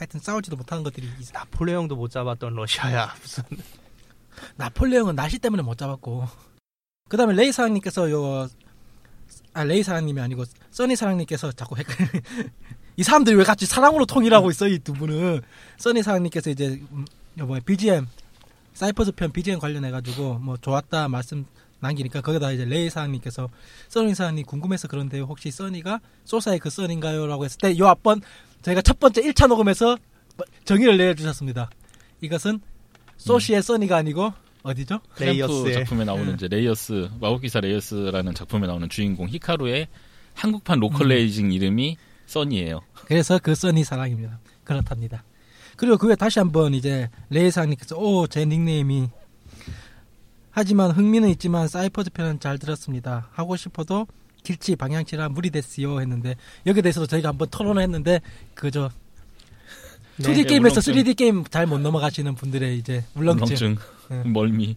[0.00, 3.44] 하여튼 싸우지도 못하는 것들이 있- 나폴레옹도 못 잡았던 러시아야 무슨
[4.56, 6.26] 나폴레옹은 날씨 때문에 못 잡았고.
[7.10, 8.48] 그 다음에 레이 사장님께서 요,
[9.52, 12.08] 아, 레이 사장님이 아니고, 써니 사장님께서 자꾸 헷갈려.
[12.96, 15.42] 이 사람들이 왜 같이 사장으로 통일하고 있어, 이 두 분은.
[15.76, 17.04] 써니 사장님께서 이제, 음,
[17.38, 18.06] 요 뭐야, BGM,
[18.72, 21.44] 사이퍼즈 편 BGM 관련해 가지고, 뭐, 좋았다 말씀
[21.80, 23.48] 남기니까, 거기다 이제 레이 사장님께서,
[23.88, 27.26] 써니 사장님 궁금해서 그런데 혹시 써니가 소시의 그 써니인가요?
[27.26, 28.20] 라고 했을 때, 요 앞번,
[28.62, 29.96] 저희가 첫 번째 1차 녹음에서
[30.64, 31.70] 정의를 내려주셨습니다.
[32.20, 32.60] 이것은
[33.16, 35.00] 소시의 써니가 아니고, 어디죠?
[35.14, 35.72] 클램프 레이어스의.
[35.74, 36.34] 작품에 나오는 예.
[36.34, 39.88] 이제 레이어스 마법기사 레이어스라는 작품에 나오는 주인공 히카루의
[40.34, 42.80] 한국판 localizing 이름이 써니예요.
[43.06, 44.38] 그래서 그 써니 사장입니다.
[44.64, 45.24] 그렇답니다.
[45.76, 49.08] 그리고 그 후에 다시 한번 이제 레이 사장님께서 오 제 닉네임이
[50.50, 53.28] 하지만 흥미는 있지만 사이퍼즈 편은 잘 들었습니다.
[53.32, 54.06] 하고 싶어도
[54.42, 56.34] 길치 방향치라 무리됐어요 했는데
[56.66, 58.20] 여기에 대해서도 저희가 한번 토론을 했는데
[58.54, 58.90] 그저
[60.18, 60.94] 2D 네, 게임에서 울렁증.
[60.94, 63.46] 3D 게임 잘 못 넘어가시는 분들의 이제 울렁증.
[63.46, 63.76] 울렁증,
[64.10, 64.22] 네.
[64.24, 64.76] 멀미.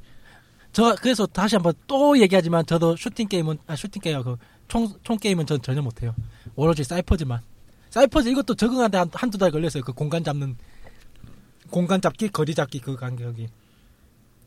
[0.71, 5.45] 저 그래서 다시 한번 또 얘기하지만 저도 슈팅 게임은 아 슈팅 게임 그총 총 게임은
[5.45, 6.15] 전 전혀 못해요.
[6.55, 7.41] 오로지 사이퍼즈만.
[7.89, 9.83] 사이퍼즈 이것도 적응하는데 한, 한두 달 걸렸어요.
[9.83, 10.55] 그 공간 잡는
[11.69, 13.47] 공간 잡기, 거리 잡기 그 간격이.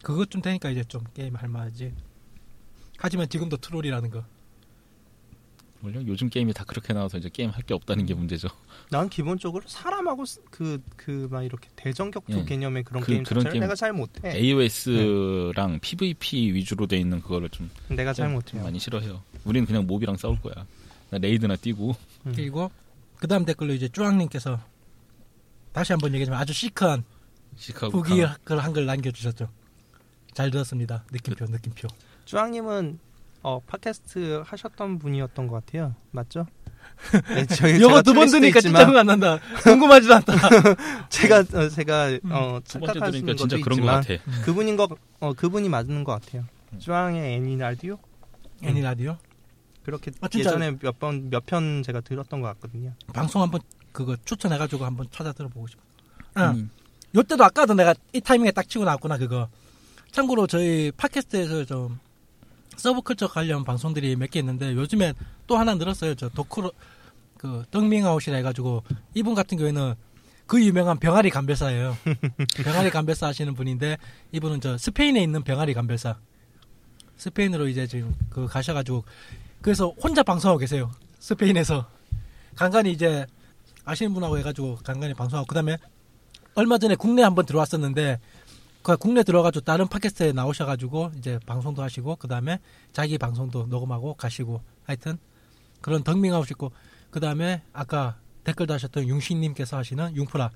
[0.02, 1.92] 그것 좀 되니까 이제 좀 게임 할 만하지.
[2.98, 4.24] 하지만 지금도 troll이라는 거.
[5.82, 8.48] 원래 요즘 게임이 다 그렇게 나와서 이제 게임 할 게 없다는 게 문제죠.
[8.90, 12.44] 난 기본적으로 사람하고 그 그 막 이렇게 대전격투 예.
[12.44, 14.30] 개념의 그런 그- 게임 그런 자체를 게임- 내가 잘 못해.
[14.34, 18.62] AOS랑 PVP 위주로 돼 있는 그거를 좀, 내가 잘좀 못해요.
[18.62, 19.22] 많이 싫어해요.
[19.44, 20.66] 우리는 그냥 mob이랑 싸울 거야.
[21.10, 21.94] 나 raid나 뛰고
[22.26, 22.32] 음.
[22.34, 22.70] 그리고
[23.16, 24.58] 그 다음 댓글로 이제 쭈왕님께서
[25.72, 27.04] 다시 한번 얘기하지만 아주 시크한
[27.74, 27.90] 강-
[28.44, 29.48] 글 한글 남겨주셨죠.
[30.36, 31.02] 잘 들었습니다.
[31.10, 31.88] 느낌표, 느낌표.
[32.26, 32.98] 쭈왕님은
[33.42, 35.94] 어 팟캐스트 하셨던 분이었던 것 같아요.
[36.10, 36.46] 맞죠?
[37.34, 39.38] 네, 저희 이거 제가 두번 틀릴 수도 들으니까 진짜 흥 안 난다.
[39.62, 40.32] 궁금하지도 않다.
[41.08, 42.30] 제가 어, 제가 음.
[42.32, 44.42] 어두 번째 착각하시는 들으니까 것도 진짜 그런 있지만 것 같아.
[44.44, 44.88] 그분인 거
[45.20, 46.44] 어 그분이 맞는 것 같아요.
[46.80, 47.98] 쭈왕의 애니 라디오
[48.62, 49.16] 애니 라디오
[49.84, 50.28] 그렇게 아?
[50.34, 52.92] 예전에 몇 번 몇 편 제가 들었던 것 같거든요.
[53.14, 53.62] 방송 한번
[53.92, 55.80] 그거 추천해가지고 한번 찾아 들어보고 싶어.
[56.36, 56.42] 응.
[56.42, 56.70] 음,
[57.14, 59.48] 요때도 아까도 내가 이 타이밍에 딱 치고 나왔구나 그거.
[60.12, 61.98] 참고로 저희 팟캐스트에서 좀
[62.76, 65.14] 서브컬처 관련 방송들이 몇 개 있는데 요즘에
[65.46, 66.14] 또 하나 늘었어요.
[66.14, 66.72] 저 도크로
[67.38, 68.82] 그 덩밍아웃이라 해가지고
[69.14, 69.94] 이분 같은 경우에는
[70.46, 71.96] 그 유명한 병아리 감별사예요.
[72.64, 73.98] 병아리 감별사 하시는 분인데
[74.32, 76.16] 이분은 저 스페인에 있는 병아리 감별사.
[77.16, 79.04] 스페인으로 이제 지금 그 가셔가지고
[79.62, 80.90] 그래서 혼자 방송하고 계세요.
[81.18, 81.86] 스페인에서
[82.54, 83.26] 간간히 이제
[83.84, 85.76] 아시는 분하고 해가지고 간간히 방송하고 그다음에
[86.54, 88.20] 얼마 전에 국내 한번 들어왔었는데 그
[88.94, 92.60] 국내 들어가지고 다른 팟캐스트에 나오셔가지고 이제 방송도 하시고 그 다음에
[92.92, 95.18] 자기 방송도 녹음하고 가시고 하여튼
[95.80, 96.70] 그런 덕밍아웃 있고
[97.10, 100.50] 그 다음에 아까 댓글 다셨던 융신님께서 하시는 융프라.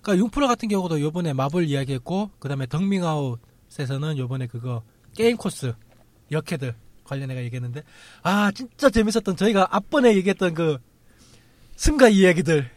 [0.00, 4.82] 그러니까 융프라 같은 경우도 요번에 마블 이야기했고 그 다음에 덕밍아웃에서는 요번에 그거
[5.14, 5.74] 게임 속
[6.30, 7.82] 여캐들 관련해가 얘기했는데
[8.22, 10.78] 아 진짜 재밌었던 저희가 앞번에 얘기했던 그
[11.76, 12.70] 슴가 이야기들.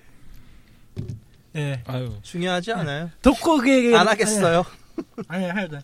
[1.56, 1.84] 예.
[1.88, 2.14] 아유.
[2.22, 3.10] 중요하지 않아요.
[3.22, 4.66] 덕후 그 얘기 안 하겠어요.
[5.28, 5.82] 아니, 아니, 하여튼.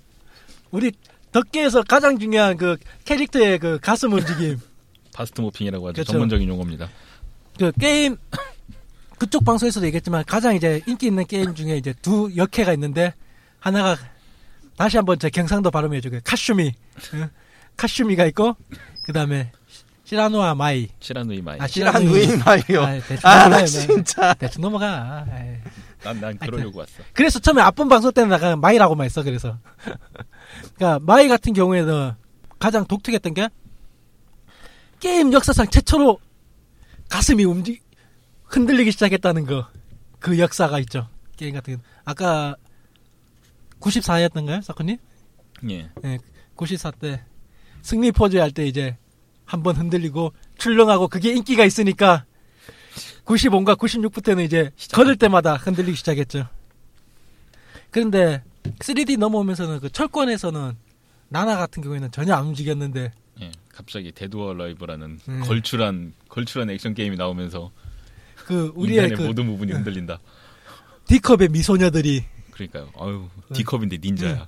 [0.71, 0.91] 우리
[1.31, 4.59] 덕계에서 가장 중요한 그 캐릭터의 그 가슴 움직임.
[5.13, 5.93] bust morphing이라고 하죠.
[5.93, 6.11] 그렇죠.
[6.11, 6.89] 전문적인 용어입니다.
[7.57, 8.17] 그 게임,
[9.17, 13.13] 그쪽 방송에서도 얘기했지만 가장 이제 인기 있는 게임 중에 이제 두 여캐가 있는데
[13.59, 13.95] 하나가
[14.77, 16.73] 다시 한번 제 경상도 발음해 주게 카슈미.
[17.13, 17.29] 응?
[17.77, 18.55] 카슈미가 있고
[19.05, 19.51] 그 다음에
[20.03, 20.89] 시라노아 마이.
[20.99, 21.57] 시라누이 마이.
[21.59, 21.67] 아,
[21.99, 22.83] 누이 마이요.
[22.83, 24.33] 아, 아, 나 진짜.
[24.35, 25.25] 대충 넘어가.
[25.31, 25.57] 아이.
[26.05, 27.03] 난, 난 그러려고 왔어.
[27.13, 29.57] 그래서 처음에 앞번 방송 때는 내가 마이라고만 했어 그래서
[30.75, 32.13] 그러니까 마이 같은 경우에는
[32.59, 33.49] 가장 독특했던 게
[34.99, 36.19] 게임 역사상 최초로
[37.09, 37.83] 가슴이 움직
[38.45, 39.67] 흔들리기 시작했다는 거
[40.19, 42.55] 그 역사가 있죠 게임 같은 아까
[43.79, 44.97] 94였던가요 사커님?
[45.69, 45.89] 예.
[46.55, 47.23] 94 때
[47.83, 48.97] 승리 포즈 할 때 이제
[49.45, 52.25] 한번 흔들리고 출렁하고 그게 인기가 있으니까
[53.25, 56.47] 95인가 96부터는 이제 걸을 때마다 흔들리기 시작했죠.
[57.91, 58.43] 그런데
[58.79, 60.73] 3D 넘어오면서는 그 철권에서는
[61.29, 63.11] 니나 같은 경우에는 전혀 안 움직였는데
[63.41, 63.51] 예.
[63.73, 65.41] 갑자기 Dead or Alive라는 음.
[65.45, 67.71] 걸출한 걸출한 액션 게임이 나오면서
[68.45, 70.19] 그 우리의 그 모든 부분이 흔들린다.
[71.07, 72.89] D컵의 미소녀들이 그러니까요.
[72.99, 74.47] 아유 D컵인데 닌자야.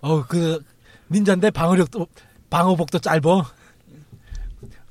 [0.00, 0.62] 어우 그
[1.10, 2.06] 닌자인데 방어력도
[2.50, 3.44] 방어복도 짧어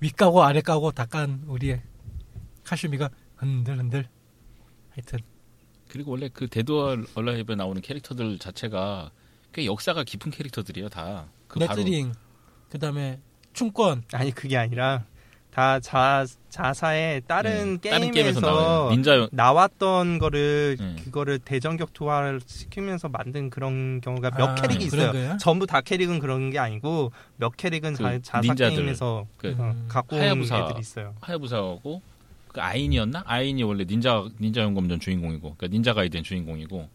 [0.02, 1.82] 위 까고 아래 까고 다 깐 우리의
[2.64, 4.08] 카슈미가 흔들흔들
[4.92, 5.20] 하여튼
[5.90, 9.12] 그리고 원래 그 Dead or Alive에 나오는 캐릭터들 자체가
[9.54, 11.28] 꽤 역사가 깊은 캐릭터들이에요 다.
[11.48, 12.12] 그 바로 레슬링
[12.70, 13.20] 그다음에
[13.54, 15.06] 춤권 아니 그게 아니라
[15.50, 20.96] 다 자, 자사의 다른 예, 다른 게임에서 게임에서 나왔던 거를 예.
[21.06, 25.12] 그거를 대전격투화 시키면서 만든 그런 경우가 몇 아, 캐릭이 있어요.
[25.14, 25.38] 거예요?
[25.38, 28.76] 전부 다 캐릭은 그런 게 아니고 몇 캐릭은 그 자, 자사 닌자들.
[28.76, 29.86] 게임에서 그 어, 음.
[29.88, 30.60] 갖고 온 하야부사.
[30.66, 31.16] 애들이 있어요.
[31.22, 32.02] 하야부사하고
[32.48, 33.24] 그 아인이었나?
[33.26, 36.90] 아인이 원래 닌자 닌자 연검전 주인공이고, 그러니까 닌자 가이드의 주인공이고.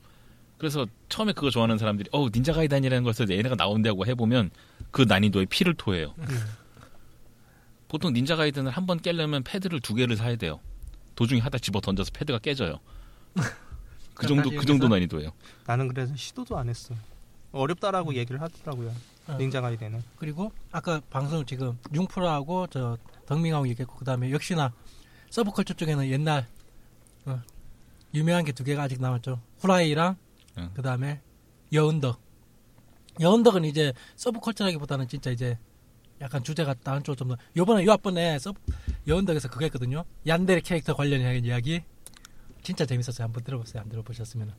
[0.59, 4.51] 그래서 처음에 그거 좋아하는 사람들이 어 닌자 가이드이라는 것을 얘네가 나온다고 해보면
[4.93, 6.15] 그 난이도에 피를 토해요.
[6.19, 6.27] 음.
[7.89, 10.61] 보통 닌자 가이드는 한번 깨려면 패드를 두 개를 사야 돼요.
[11.17, 12.79] 도중에 하다 집어 던져서 패드가 깨져요.
[14.15, 15.31] 그 정도 그 정도 난이도예요.
[15.67, 16.95] 나는 그래서 시도도 안 했어.
[17.51, 18.95] 어렵다라고 얘기를 하더라고요.
[19.27, 19.37] 어.
[19.39, 20.03] 닌자 가이드는.
[20.17, 22.97] 그리고 아까 방송 지금 융프라하고 저
[23.27, 24.73] 덕밍하고 얘기했고 그다음에 역시나
[25.33, 26.47] 서브컬처 쪽에는 옛날
[27.25, 27.41] 어,
[28.13, 29.41] 유명한 게 두 개가 아직 남았죠.
[29.61, 30.17] 후라이랑
[30.59, 30.71] 응.
[30.75, 31.21] 그 다음에
[31.73, 32.21] 여운덕.
[33.19, 35.59] 여운덕은 이제 서브컬처라기보다는 진짜 이제
[36.21, 37.37] 약간 주제가 다른 쪽좀 더.
[37.57, 38.61] 요번에 요 앞번에 서브
[39.07, 40.05] 여운덕에서 그거 했거든요.
[40.27, 41.83] 얀데레 캐릭터 관련한 이야기.
[42.63, 43.25] 진짜 재밌었어요.
[43.25, 43.83] 한번 들어보세요.
[43.83, 44.53] 안 들어보셨으면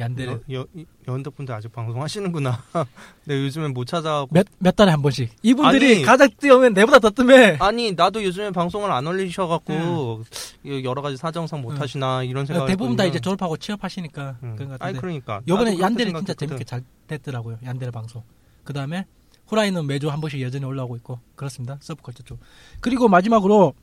[0.00, 0.66] 얀데레 여, 여,
[1.06, 2.62] 여원덕분들 아직 방송하시는구나.
[3.24, 4.28] 근데 요즘엔 못 찾아가고.
[4.32, 5.30] 몇, 몇 달에 한 번씩.
[5.42, 6.02] 이분들이 아니.
[6.02, 7.58] 가장 뜨면 내보다 더 뜸해.
[7.60, 10.22] 아니 나도 요즘에 방송을 안 올리셔갖고
[10.64, 11.80] 이 여러 가지 사정상 못 응.
[11.80, 12.66] 하시나 이런 생각.
[12.66, 14.56] 대부분 다 이제 졸업하고 취업하시니까 응.
[14.56, 14.98] 그런 것 아니.
[14.98, 15.40] 그러니까.
[15.46, 16.34] 요번에 얀데레 진짜.
[16.34, 17.58] 재밌게 잘 됐더라고요.
[17.64, 18.22] 얀데레 방송.
[18.64, 19.06] 그 다음에
[19.46, 21.76] 후라이는 매주 한 번씩 여전히 올라오고 있고 그렇습니다.
[21.80, 22.38] 서브컬처 쪽.
[22.80, 23.74] 그리고 마지막으로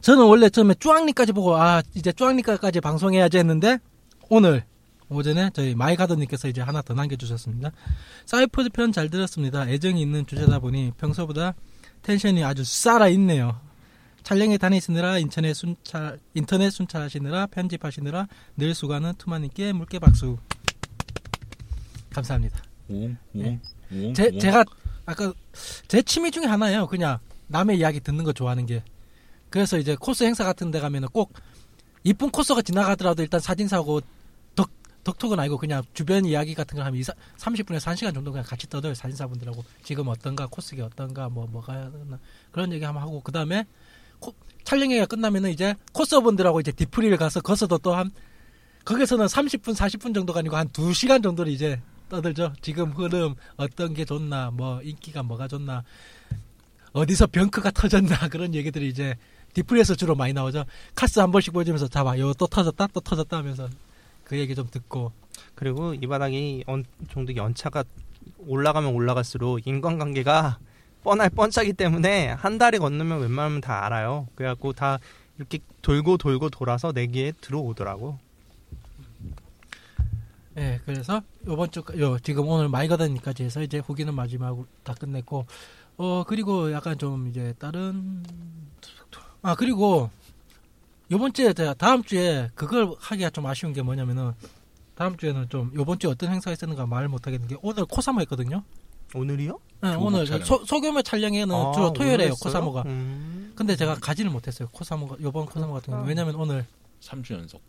[0.00, 3.78] 저는 원래 처음에 쭈앙리까지 보고 아 이제 쭈앙리까지 방송해야지 했는데
[4.30, 4.64] 오늘
[5.10, 7.70] 오전에 저희 마이가더님께서 이제 하나 더 남겨주셨습니다.
[8.26, 9.68] 사이퍼즈 편 잘 들었습니다.
[9.68, 11.54] 애정이 있는 주제다 보니 평소보다
[12.02, 13.60] 텐션이 아주 살아있네요.
[14.22, 20.36] 촬영에 다니시느라 인터넷 순찰 인터넷 순찰하시느라 편집하시느라 늘 수고하는 투마님께 물개 박수.
[22.10, 22.62] 감사합니다.
[22.88, 23.60] 옹, 옹, 네.
[23.92, 24.38] 옹, 제, 옹.
[24.38, 24.64] 제가
[25.06, 25.32] 아까
[25.86, 26.86] 제 취미 중에 하나예요.
[26.86, 28.82] 그냥 남의 이야기 듣는 거 좋아하는 게.
[29.48, 31.32] 그래서 이제 코스 행사 같은 데 가면은 꼭
[32.04, 34.00] 이쁜 코스가 지나가더라도 일단 사진 사고
[35.04, 38.94] 덕, 덕톡은 아니고 그냥 주변 이야기 같은 걸 하면 30분에서 1시간 정도 그냥 같이 떠들어요.
[38.94, 39.64] 사진사분들하고.
[39.82, 41.90] 지금 어떤가, 코스가 어떤가, 뭐, 뭐가.
[42.52, 43.66] 그런 얘기 한번 하고, 그 다음에
[44.64, 48.10] 촬영회가 끝나면은 이제 코스분들하고 이제 디프리를 가서 거기서도 또 한,
[48.84, 52.52] 거기서는 30분, 40분 정도가 아니고 한 2시간 정도를 이제 떠들죠.
[52.60, 55.84] 지금 흐름, 어떤 게 좋나, 뭐, 인기가 뭐가 좋나,
[56.92, 59.16] 어디서 병크가 터졌나, 그런 얘기들이 이제
[59.54, 60.64] 디프리에서 주로 많이 나오죠.
[60.94, 63.68] 카스 한 번씩 보여주면서 잡아, 요또 터졌다, 또 터졌다 하면서
[64.28, 65.12] 그 얘기 좀 듣고.
[65.54, 67.82] 그리고 이 바닥이 어느 정도 연차가
[68.38, 70.58] 올라가면 올라갈수록 인간관계가
[71.02, 74.28] 뻔할 뻔짜기 때문에 한 달이 건너면 웬만하면 다 알아요.
[74.34, 74.98] 그래갖고 다
[75.38, 78.18] 이렇게 돌고 돌고 돌아서 내기에 들어오더라고.
[80.58, 85.46] 예, 그래서 요번 주, 요, 지금 오늘 마이가든까지 해서 이제 후기는 마지막으로 다 끝냈고,
[85.96, 88.24] 어, 그리고 약간 좀 이제 다른,
[89.40, 90.10] 아, 그리고
[91.10, 94.32] 요번 주에 제가 다음 주에 그걸 하기가 좀 아쉬운 게 뭐냐면은,
[94.94, 98.62] 다음 주에는 좀 요번 주에 어떤 행사가 있었는가 말을 못 하겠는 게 오늘 코사모 했거든요.
[99.14, 99.58] 오늘이요?
[99.80, 100.44] 네, 오늘 촬영.
[100.44, 102.34] 소, 소규모 촬영에는 아, 주로 토요일에요?
[102.34, 102.82] 코사모가.
[102.86, 103.52] 음.
[103.54, 106.08] 근데 제가 가지를 못했어요, 코사모가, 요번 코사모 같은 경우는.
[106.08, 106.66] 왜냐면 오늘,
[107.00, 107.62] 3주 연속.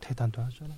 [0.00, 0.74] 대단도 하잖아.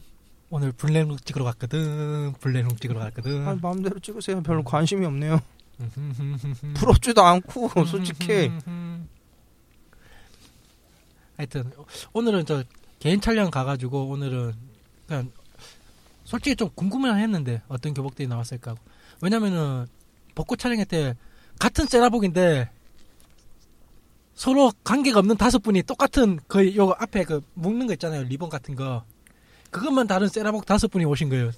[0.50, 2.32] 오늘 블랙룩 찍으러 갔거든.
[2.40, 3.46] 블랙룩 찍으러 갔거든.
[3.46, 4.42] 아, 마음대로 찍으세요.
[4.42, 5.40] 별로 관심이 없네요.
[5.80, 6.74] 음.
[6.74, 8.50] 부럽지도 않고 솔직히.
[11.36, 11.70] 하여튼
[12.12, 12.62] 오늘은 저
[12.98, 14.54] 개인 촬영 가가지고 오늘은
[15.06, 15.30] 그냥
[16.24, 18.80] 솔직히 좀 궁금은 했는데 어떤 교복들이 나왔을까 하고.
[19.20, 19.86] 왜냐면은
[20.34, 21.14] 벚꽃 촬영회 때
[21.58, 22.70] 같은 세라복인데
[24.34, 28.24] 서로 관계가 없는 다섯 분이 똑같은 거의 요 앞에 그 묶는 거 있잖아요.
[28.24, 29.04] 리본 같은 거.
[29.70, 31.50] 그것만 다른 세라복 다섯 분이 오신 거예요.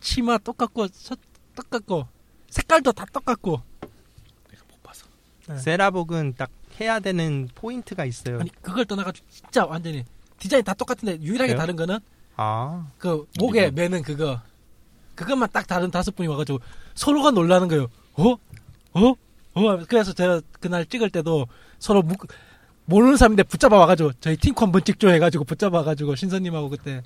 [0.00, 1.14] 치마 똑같고 셔
[1.54, 2.06] 똑같고
[2.50, 3.62] 색깔도 다 똑같고.
[4.50, 5.06] 내가 못 봐서.
[5.60, 6.50] 세라복은 딱
[6.80, 8.40] 해야 되는 포인트가 있어요.
[8.40, 10.04] 아니 그걸 떠나가지고 진짜 완전히
[10.38, 11.58] 디자인 다 똑같은데 유일하게 그래요?
[11.58, 11.98] 다른 거는
[12.36, 13.74] 아, 그 목에 리본.
[13.74, 14.40] 매는 그거
[15.14, 16.60] 그것만 딱 다른 다섯 분이 와가지고
[16.94, 17.88] 서로가 놀라는 거예요.
[18.14, 18.30] 어?
[18.92, 19.14] 어?
[19.54, 19.84] 어?
[19.88, 21.46] 그래서 제가 그날 찍을 때도
[21.80, 22.14] 서로 무,
[22.84, 27.02] 모르는 사람인데 붙잡아 와가지고 저희 팀코 한번 찍죠 해가지고 붙잡아 와가지고 신선님하고 그때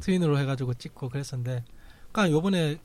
[0.00, 1.64] 트윈으로 해가지고 찍고 그랬었는데
[2.12, 2.78] 그러니까 요번에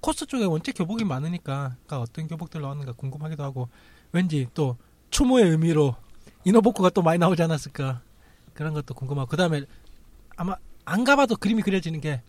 [0.00, 3.68] 코스 쪽에 원체 교복이 많으니까 그러니까 어떤 교복들 나왔는가 궁금하기도 하고
[4.12, 4.76] 왠지 또
[5.10, 5.96] 추모의 의미로
[6.44, 8.02] 이노보코가 또 많이 나오지 않았을까
[8.54, 9.62] 그런 것도 궁금하고 그 다음에
[10.36, 12.22] 아마 안 가봐도 그림이 그려지는 게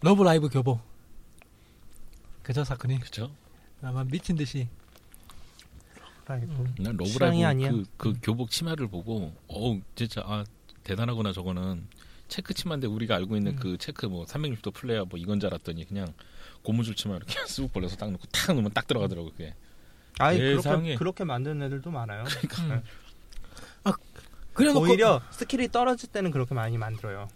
[0.00, 0.80] 러브 라이브 교복
[2.42, 3.30] 그죠 사건이 그죠?
[3.82, 4.68] 아마 미친 듯이
[6.26, 6.46] 라이브.
[6.46, 6.74] 음.
[6.78, 7.70] 난 러브 라이브 아니야.
[7.70, 10.44] 그, 그 교복 치마를 보고 어우 진짜 아
[10.84, 11.86] 대단하구나 저거는
[12.28, 13.56] 체크 치마인데 우리가 알고 있는 음.
[13.56, 16.12] 그 체크 뭐 360도 플레이어 뭐 이건 줄 알았더니 그냥
[16.62, 19.54] 고무줄 치마 이렇게 쓱 벌려서 딱 넣고 탁 넣으면 딱 들어가더라고 그게
[20.18, 20.94] 아니 그렇게.
[20.96, 22.24] 그렇게 만드는 애들도 많아요.
[22.60, 22.82] 음.
[23.84, 23.92] 아
[24.52, 27.28] 그래놓고 오히려 스킬이 떨어질 때는 그렇게 많이 만들어요.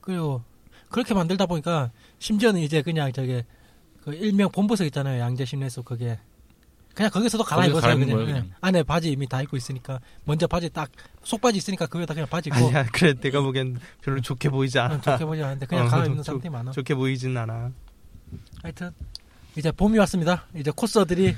[0.00, 0.42] 그리고
[0.88, 3.44] 그렇게 만들다 보니까 심지어는 이제 그냥 저게
[4.02, 6.18] 그 일명 본보석 있잖아요 양재 심내소 그게
[6.94, 8.26] 그냥 거기서도 갈아입어서 그냥, 거예요, 예.
[8.32, 8.50] 그냥.
[8.60, 10.90] 안에 바지 이미 다 입고 있으니까 먼저 바지 딱
[11.22, 14.94] 속바지 있으니까 그 위에다 그냥 바지 입고 아니야, 그래 내가 보기엔 별로 좋게 보이지 않아.
[14.96, 17.70] 어, 좋게 보지 않는데 그냥 어, 갈아입는 좋- 사람들이 많아 좋게 보이진 않아.
[18.62, 18.90] 하여튼
[19.56, 20.46] 이제 봄이 왔습니다.
[20.54, 21.36] 이제 코스들이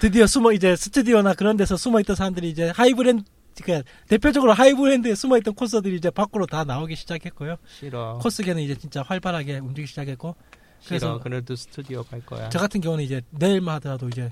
[0.00, 3.24] 드디어 숨어 이제 스튜디오나 그런 데서 숨어 있던 사람들이 이제 하이브랜드
[3.62, 7.56] 그 대표적으로 하이브랜드에 숨어 있던 코스들이 이제 밖으로 다 나오기 시작했고요.
[7.66, 8.18] 싫어.
[8.22, 10.34] 코스계는 이제 진짜 활발하게 움직이기 시작했고
[10.80, 10.88] 싫어.
[10.88, 12.48] 그래서 그래도 스튜디오 갈 거야.
[12.48, 14.30] 저 같은 경우는 이제 내일만 하더라도 이제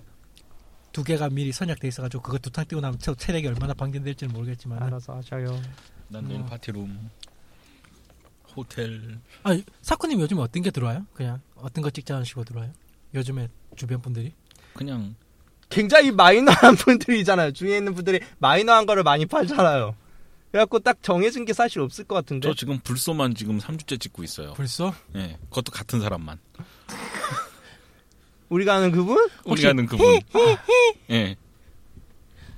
[0.93, 5.17] 두 개가 미리 선약돼 있어가지고 그거 두탕 뛰고 나면 저 체력이 얼마나 방전될지는 모르겠지만 알아서
[5.17, 5.61] 하셔요.
[6.09, 6.47] 난 내일 어.
[6.47, 7.11] 파티룸,
[8.57, 9.19] 호텔.
[9.45, 11.07] 아 사쿠님 요즘 어떤 게 들어와요?
[11.13, 12.73] 그냥 어떤 거 찍자는 식으로 들어와요?
[13.15, 14.33] 요즘에 주변 분들이
[14.75, 15.15] 그냥
[15.71, 17.53] 굉장히 마이너한 분들이잖아요.
[17.53, 19.95] 중에 있는 분들이 마이너한 거를 많이 팔잖아요.
[20.51, 22.49] 그래갖고 딱 정해진 게 사실 없을 것 같은데.
[22.49, 24.53] 저 지금 불소만 지금 3주째 찍고 있어요.
[24.55, 26.39] 벌써 예, 그것도 같은 사람만.
[28.49, 29.29] 우리가 아는 그분?
[29.45, 30.19] 우리가 아는 그분.
[31.11, 31.37] 예.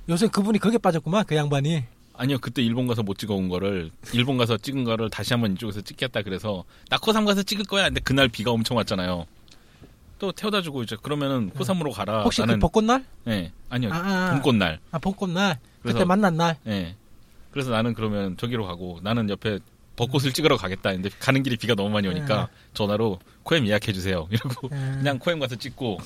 [0.09, 1.83] 요새 그분이 거기에 빠졌구만 그 양반이
[2.15, 6.21] 아니요, 그때 일본 가서 못 찍어온 거를 일본 가서 찍은 거를 다시 한번 이쪽에서 찍겠다
[6.21, 7.85] 그래서 나 코삼 가서 찍을 거야.
[7.85, 9.25] 근데 그날 비가 엄청 왔잖아요.
[10.23, 12.23] 또 태워다 주고 이제 그러면은 코삼으로 가라.
[12.23, 13.03] 혹시 나는 그 벚꽃날?
[13.27, 14.31] 예, 아니요, 아, 아, 아.
[14.35, 14.79] 봄꽃날.
[14.91, 16.95] 아 벚꽃날 그래서- 그때 만난 날 예.
[17.51, 19.59] 그래서 나는 그러면 저기로 가고 나는 옆에
[19.97, 24.25] 벚꽃을 찍으러 가겠다 했는데 가는 길이 비가 너무 많이 오니까 전화로 코엠 예약해 주세요.
[24.31, 24.77] 이러고 예.
[24.77, 25.97] 그냥 코엠 가서 찍고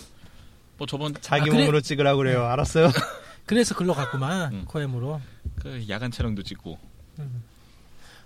[0.80, 1.60] 뭐 저번 자기 아, 그래?
[1.60, 2.44] 몸으로 찍으라고 그래요.
[2.46, 2.90] 알았어요?
[3.46, 4.66] 그래서 글로 갔구만 음.
[4.66, 5.22] 코엠으로
[5.62, 6.80] 그 야간 촬영도 찍고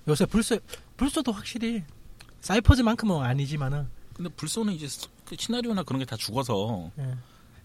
[0.08, 0.58] 요새 불소
[0.96, 1.84] 불소도 확실히
[2.40, 3.88] 사이퍼즈만큼은 아니지만은
[4.22, 7.16] 근데 불소는 이제 스- 그 시나리오나 그런 게 다 죽어서 예.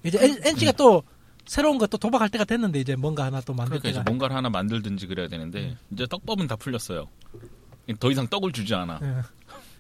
[0.04, 1.02] 이제 N, NC가 또
[1.44, 5.06] 새로운 것도 도박할 때가 됐는데 이제 뭔가 하나 또 만들 그러니까 이제 뭔가를 하나 만들든지
[5.06, 5.76] 그래야 되는데 음.
[5.92, 7.08] 이제 떡밥은 다 풀렸어요.
[8.00, 8.98] 더 이상 떡을 주지 않아.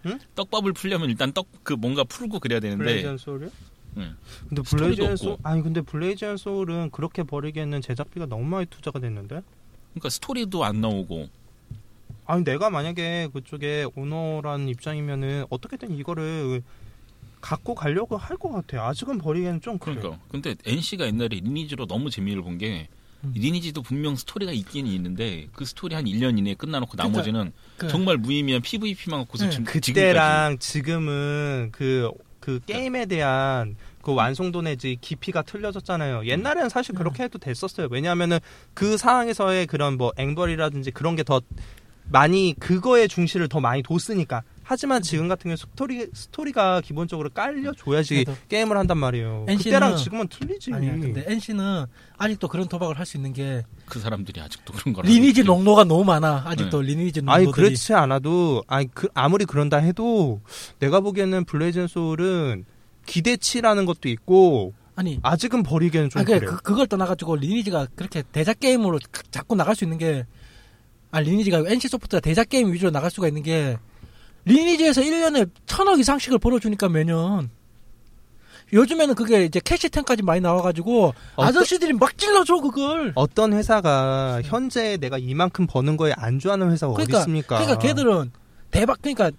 [0.06, 0.18] 예.
[0.34, 3.16] 떡밥을 풀려면 일단 떡 그 뭔가 풀고 그래야 되는데 블레이드?
[3.98, 4.16] 응.
[4.48, 5.16] 근데 스토리도 블레이드.
[5.24, 9.40] 소울 아니 근데 블레이드 소울은 그렇게 버리기에는 제작비가 너무 많이 투자가 됐는데.
[9.94, 11.28] 그러니까 스토리도 안 나오고
[12.26, 16.62] 아니 내가 만약에 그쪽에 오너라는 입장이면은 어떻게든 이거를
[17.40, 18.86] 갖고 가려고 할 것 같아.
[18.88, 19.94] 아직은 버리기에는 좀 그래.
[19.96, 22.88] 그러니까 근데 NC가 옛날에 리니지로 너무 재미를 본게
[23.24, 23.32] 음.
[23.34, 28.16] 리니지도 분명 스토리가 있긴 있는데 그 스토리 한 1년 이내에 끝나놓고 그러니까 나머지는 그- 정말
[28.16, 29.50] 무의미한 PVP만 갖고서 네.
[29.50, 32.10] 지금 지금까지 그때랑 지금은 그,
[32.40, 36.26] 그 게임에 대한 그 완성도 내지 깊이가 틀려졌잖아요.
[36.26, 36.98] 옛날에는 사실 음.
[36.98, 37.88] 그렇게 해도 됐었어요.
[37.90, 38.38] 왜냐하면은
[38.74, 41.40] 그 상황에서의 그런 뭐 앵벌이라든지 그런 게 더
[42.08, 44.42] 많이 그거에 중시를 더 많이 뒀으니까.
[44.68, 49.46] 하지만 지금 같은 경우 스토리 스토리가 기본적으로 깔려 줘야지 그래도 게임을 한단 말이에요.
[49.48, 50.72] NC 는 그때랑 지금은 틀리지.
[50.74, 51.86] 아니야 근데 NC는
[52.18, 56.02] 아직도 그런 도박을 할 수 있는 게 그 사람들이 아직도 그런 거라 리니지 농노가 너무
[56.04, 60.40] 많아 아직도 리니지 농노들이 아니 그렇지 않아도 아니 그 아무리 그런다 해도
[60.80, 62.64] 내가 보기에는 블레이드 소울은
[63.06, 66.50] 기대치라는 것도 있고 아니 아직은 버리기에는 좀 아, 그, 그래요.
[66.56, 70.24] 그, 그걸 떠나가지고 리니지가 그렇게 대작 게임으로 가- 자꾸 나갈 수 있는 게,
[71.16, 73.78] 아, 리니지가 NC 소프트가 대작 게임 위주로 나갈 수가 있는 게,
[74.44, 77.48] 리니지에서 1년에 천억 이상씩을 벌어주니까 매년.
[78.74, 83.12] 요즘에는 그게 이제 캐시템까지 많이 나와가지고, 어떤- 아저씨들이 막 찔러줘, 그걸.
[83.14, 87.58] 어떤 회사가 현재 내가 이만큼 버는 거에 안주하는 회사가 그러니까- 어디 있습니까?
[87.60, 88.32] 그러니까 걔들은
[88.70, 89.30] 대박, 그러니까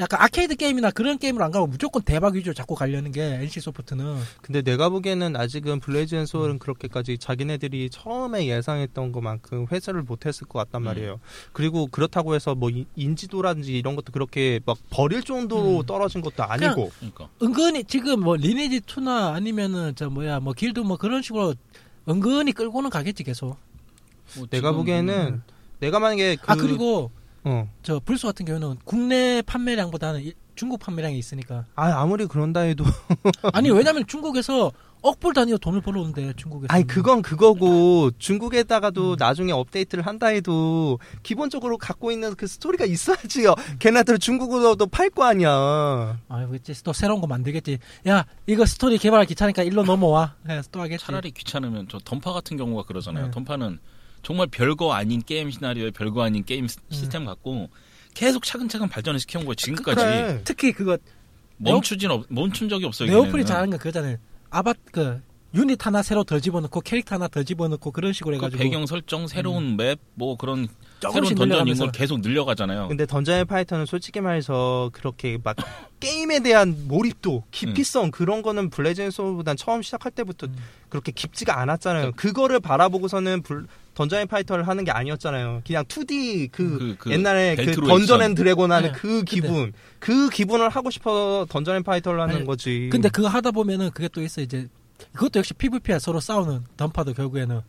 [0.00, 4.16] 약간 아케이드 게임이나 그런 게임을 안 가고 무조건 대박 위주로 자꾸 가려는 게 NC 소프트는.
[4.42, 10.58] 근데 내가 보기에는 아직은 블레이드 앤 소울은 그렇게까지 자기네들이 처음에 예상했던 것만큼 회수를 못했을 것
[10.58, 10.84] 같단 음.
[10.86, 11.20] 말이에요.
[11.52, 15.86] 그리고 그렇다고 해서 뭐 이- 인지도라든지 이런 것도 그렇게 막 버릴 정도로 음.
[15.86, 16.90] 떨어진 것도 아니고.
[16.98, 21.54] 그러니까 은근히 지금 뭐 리니지 2나 아니면은 저 뭐야 뭐 길드 뭐 그런 식으로
[22.08, 23.56] 은근히 끌고는 가겠지 계속.
[24.36, 25.40] 뭐 내가 보기에는
[25.78, 27.12] 내가 만약에 그 아 그리고
[27.44, 27.68] 어.
[27.82, 31.64] 저 불소 같은 경우는 국내 판매량보다는 이- 중국 판매량이 있으니까.
[31.74, 32.84] 아 아무리 그런다 해도
[33.52, 34.70] 아니 왜냐면 중국에서
[35.02, 36.68] 억불 단위로 돈을 벌어오는데 중국에서.
[36.72, 39.16] 아니 그건 그거고 중국에다가도 음.
[39.18, 43.54] 나중에 업데이트를 한다 해도 기본적으로 갖고 있는 그 스토리가 있어야지요.
[43.80, 45.50] 걔네들 중국에도 팔 거 아니야.
[46.28, 47.78] 아 그치 또 새로운 거 만들겠지.
[48.08, 50.36] 야 이거 스토리 개발 귀찮으니까 일로 넘어와.
[50.48, 51.04] 해서 또 하겠지.
[51.04, 53.26] 차라리 귀찮으면 저 던파 같은 경우가 그러잖아요.
[53.26, 53.30] 네.
[53.32, 53.78] 던파는
[54.24, 56.68] 정말 별거 아닌 게임 시나리오에 별거 아닌 게임 음.
[56.68, 57.68] 시- 시스템 갖고
[58.14, 59.54] 계속 차근차근 발전을 시켜온 거예요.
[59.54, 60.40] 지금까지 그래.
[60.44, 60.96] 특히 그거
[61.58, 63.08] 멈추진 없, 멈춘 적이 없어요.
[63.10, 63.44] 네오플이.
[63.44, 64.16] 잘하는 거 그거잖아요.
[64.50, 65.20] 아바 그
[65.54, 69.28] 유닛 하나 새로 더 집어넣고 캐릭터 하나 더 집어넣고 그런 식으로 그 해가지고 배경 설정,
[69.28, 70.66] 새로운 맵, 뭐 그런
[71.00, 72.88] 새로운 던전 이걸 계속 늘려가잖아요.
[72.88, 75.54] 근데 던전 앤 파이터는 솔직히 말해서 그렇게 막
[76.00, 80.56] 게임에 대한 몰입도, 깊이성 그런 거는 블레이드 소울보단 처음 시작할 때부터 음.
[80.88, 82.12] 그렇게 깊지가 않았잖아요.
[82.16, 85.62] 그거를 바라보고서는 불, 던전 앤 파이터를 하는 게 아니었잖아요.
[85.66, 88.22] 그냥 2D 그, 그- 그 옛날에 그 던전.
[88.22, 88.98] 앤 드래곤 하는 네.
[88.98, 92.88] 그 기분, 그 기분을 하고 싶어 던전 앤 파이터를 하는 아니, 거지.
[92.90, 94.66] 근데 그거 하다 보면은 그게 또 있어 이제
[95.12, 97.60] 그것도 역시 PVP야 서로 싸우는 던파도 결국에는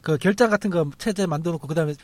[0.00, 1.94] 그 결장 같은 거 체제 만들어 놓고 그다음에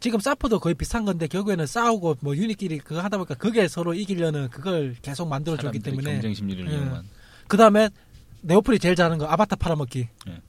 [0.00, 4.48] 지금 사퍼도 거의 비슷한 건데 결국에는 싸우고 뭐 유닛끼리 그거 하다 보니까 그게 서로 이기려는
[4.50, 6.74] 그걸 계속 만들어 줬기 사람들의 때문에 경쟁 심리를 예.
[6.74, 7.04] 이용한.
[7.46, 7.88] 그다음에
[8.40, 10.40] 네오플이 제일 잘하는 거 아바타 팔아먹기 예.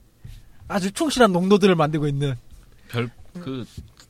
[0.66, 2.34] 아주 충실한 농도들을 만들고 있는
[2.94, 3.10] 별
[3.42, 3.64] 그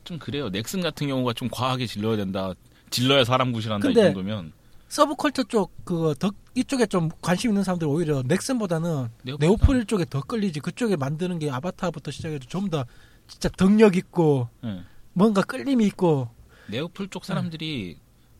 [0.05, 0.51] 좀 그래요.
[0.51, 2.53] 넥슨 같은 경우가 좀 과하게 질러야 된다.
[2.91, 4.53] 질러야 사람 구실한다 이 정도면
[4.89, 9.39] 서브컬처 쪽 그거 더 이쪽에 좀 관심 있는 사람들 오히려 넥슨보다는 네오폴.
[9.41, 12.85] 네오폴 쪽에 더 끌리지 그쪽에 만드는 게 아바타부터 시작해서 좀 더
[13.27, 14.83] 진짜 덕력 있고 예.
[15.15, 16.29] 뭔가 끌림이 있고
[16.69, 17.97] 네오플 쪽 사람들이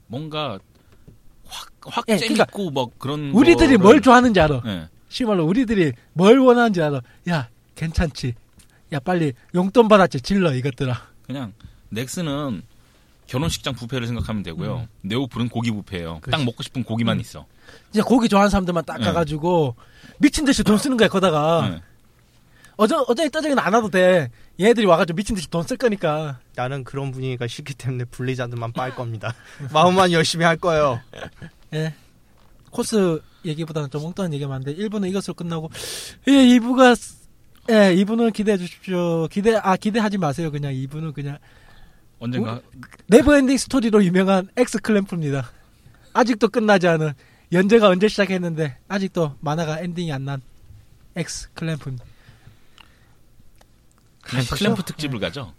[0.07, 0.59] 뭔가
[1.47, 4.89] 확, 확 예, 재밌고 그러니까 뭐 그런 우리들이 거를- 뭘 좋아하는지 알아 예.
[5.09, 8.35] 심말로 우리들이 뭘 원하는지 알아 야 괜찮지
[8.95, 10.95] 야 빨리 용돈 받았지 질러 이것들아
[11.27, 11.53] 그냥
[11.91, 12.63] 넥슨은
[13.27, 14.87] 결혼식장 뷔페를 생각하면 되고요.
[15.03, 16.15] 네오플은 고기 뷔페예요.
[16.15, 16.21] 딱 음.
[16.21, 16.45] 그렇지.
[16.45, 17.21] 먹고 싶은 고기만 음.
[17.21, 17.47] 있어.
[17.91, 19.05] 진짜 고기 좋아하는 사람들만 딱 네.
[19.05, 19.75] 가가지고
[20.19, 21.83] 미친 듯이 돈 쓰는 거야 거다가 예.
[22.77, 24.31] 어저 어전히 떠정이는 안 와도 돼
[24.61, 29.35] 얘들이 와가지고 미친 듯이 돈 쓸 거니까 나는 그런 분위기가 싫기 때문에 블리자드만 빨 겁니다.
[29.73, 31.01] 마음만 열심히 할 거예요.
[31.73, 31.95] 예.
[32.71, 35.71] 코스 얘기보다는 좀 엉뚱한 얘기만 한데 1부는 이것으로 끝나고
[36.29, 36.95] 예 2부가
[37.71, 39.27] 예 2부는 기대해 주십시오.
[39.29, 40.51] 기대 아 기대하지 마세요.
[40.51, 41.39] 그냥 2부는 그냥
[42.19, 42.61] 언젠가
[43.07, 45.51] never ending story로 유명한 X 클램프입니다.
[46.13, 47.13] 아직도 끝나지 않은
[47.53, 50.43] 연재가 언제 시작했는데 아직도 만화가 엔딩이 안 난
[51.17, 52.05] X 클램프입니다.
[54.23, 54.57] 그냥 가시죠.
[54.57, 55.55] 클램프 특집을 가죠.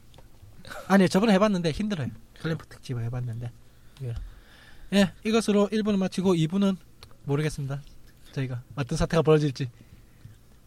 [0.88, 2.10] 아니 저번에 해봤는데 힘들어요.
[2.42, 3.52] 클램프 특집을 해봤는데.
[4.04, 4.14] 예.
[4.94, 6.78] 예 이것으로 1부는 마치고 2부는
[7.24, 7.82] 모르겠습니다.
[8.34, 9.70] 저희가 어떤 사태가 벌어질지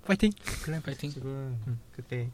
[0.08, 0.30] 파이팅
[0.64, 1.10] 클램프 파이팅.
[1.10, 1.58] 집은
[1.92, 2.30] 그때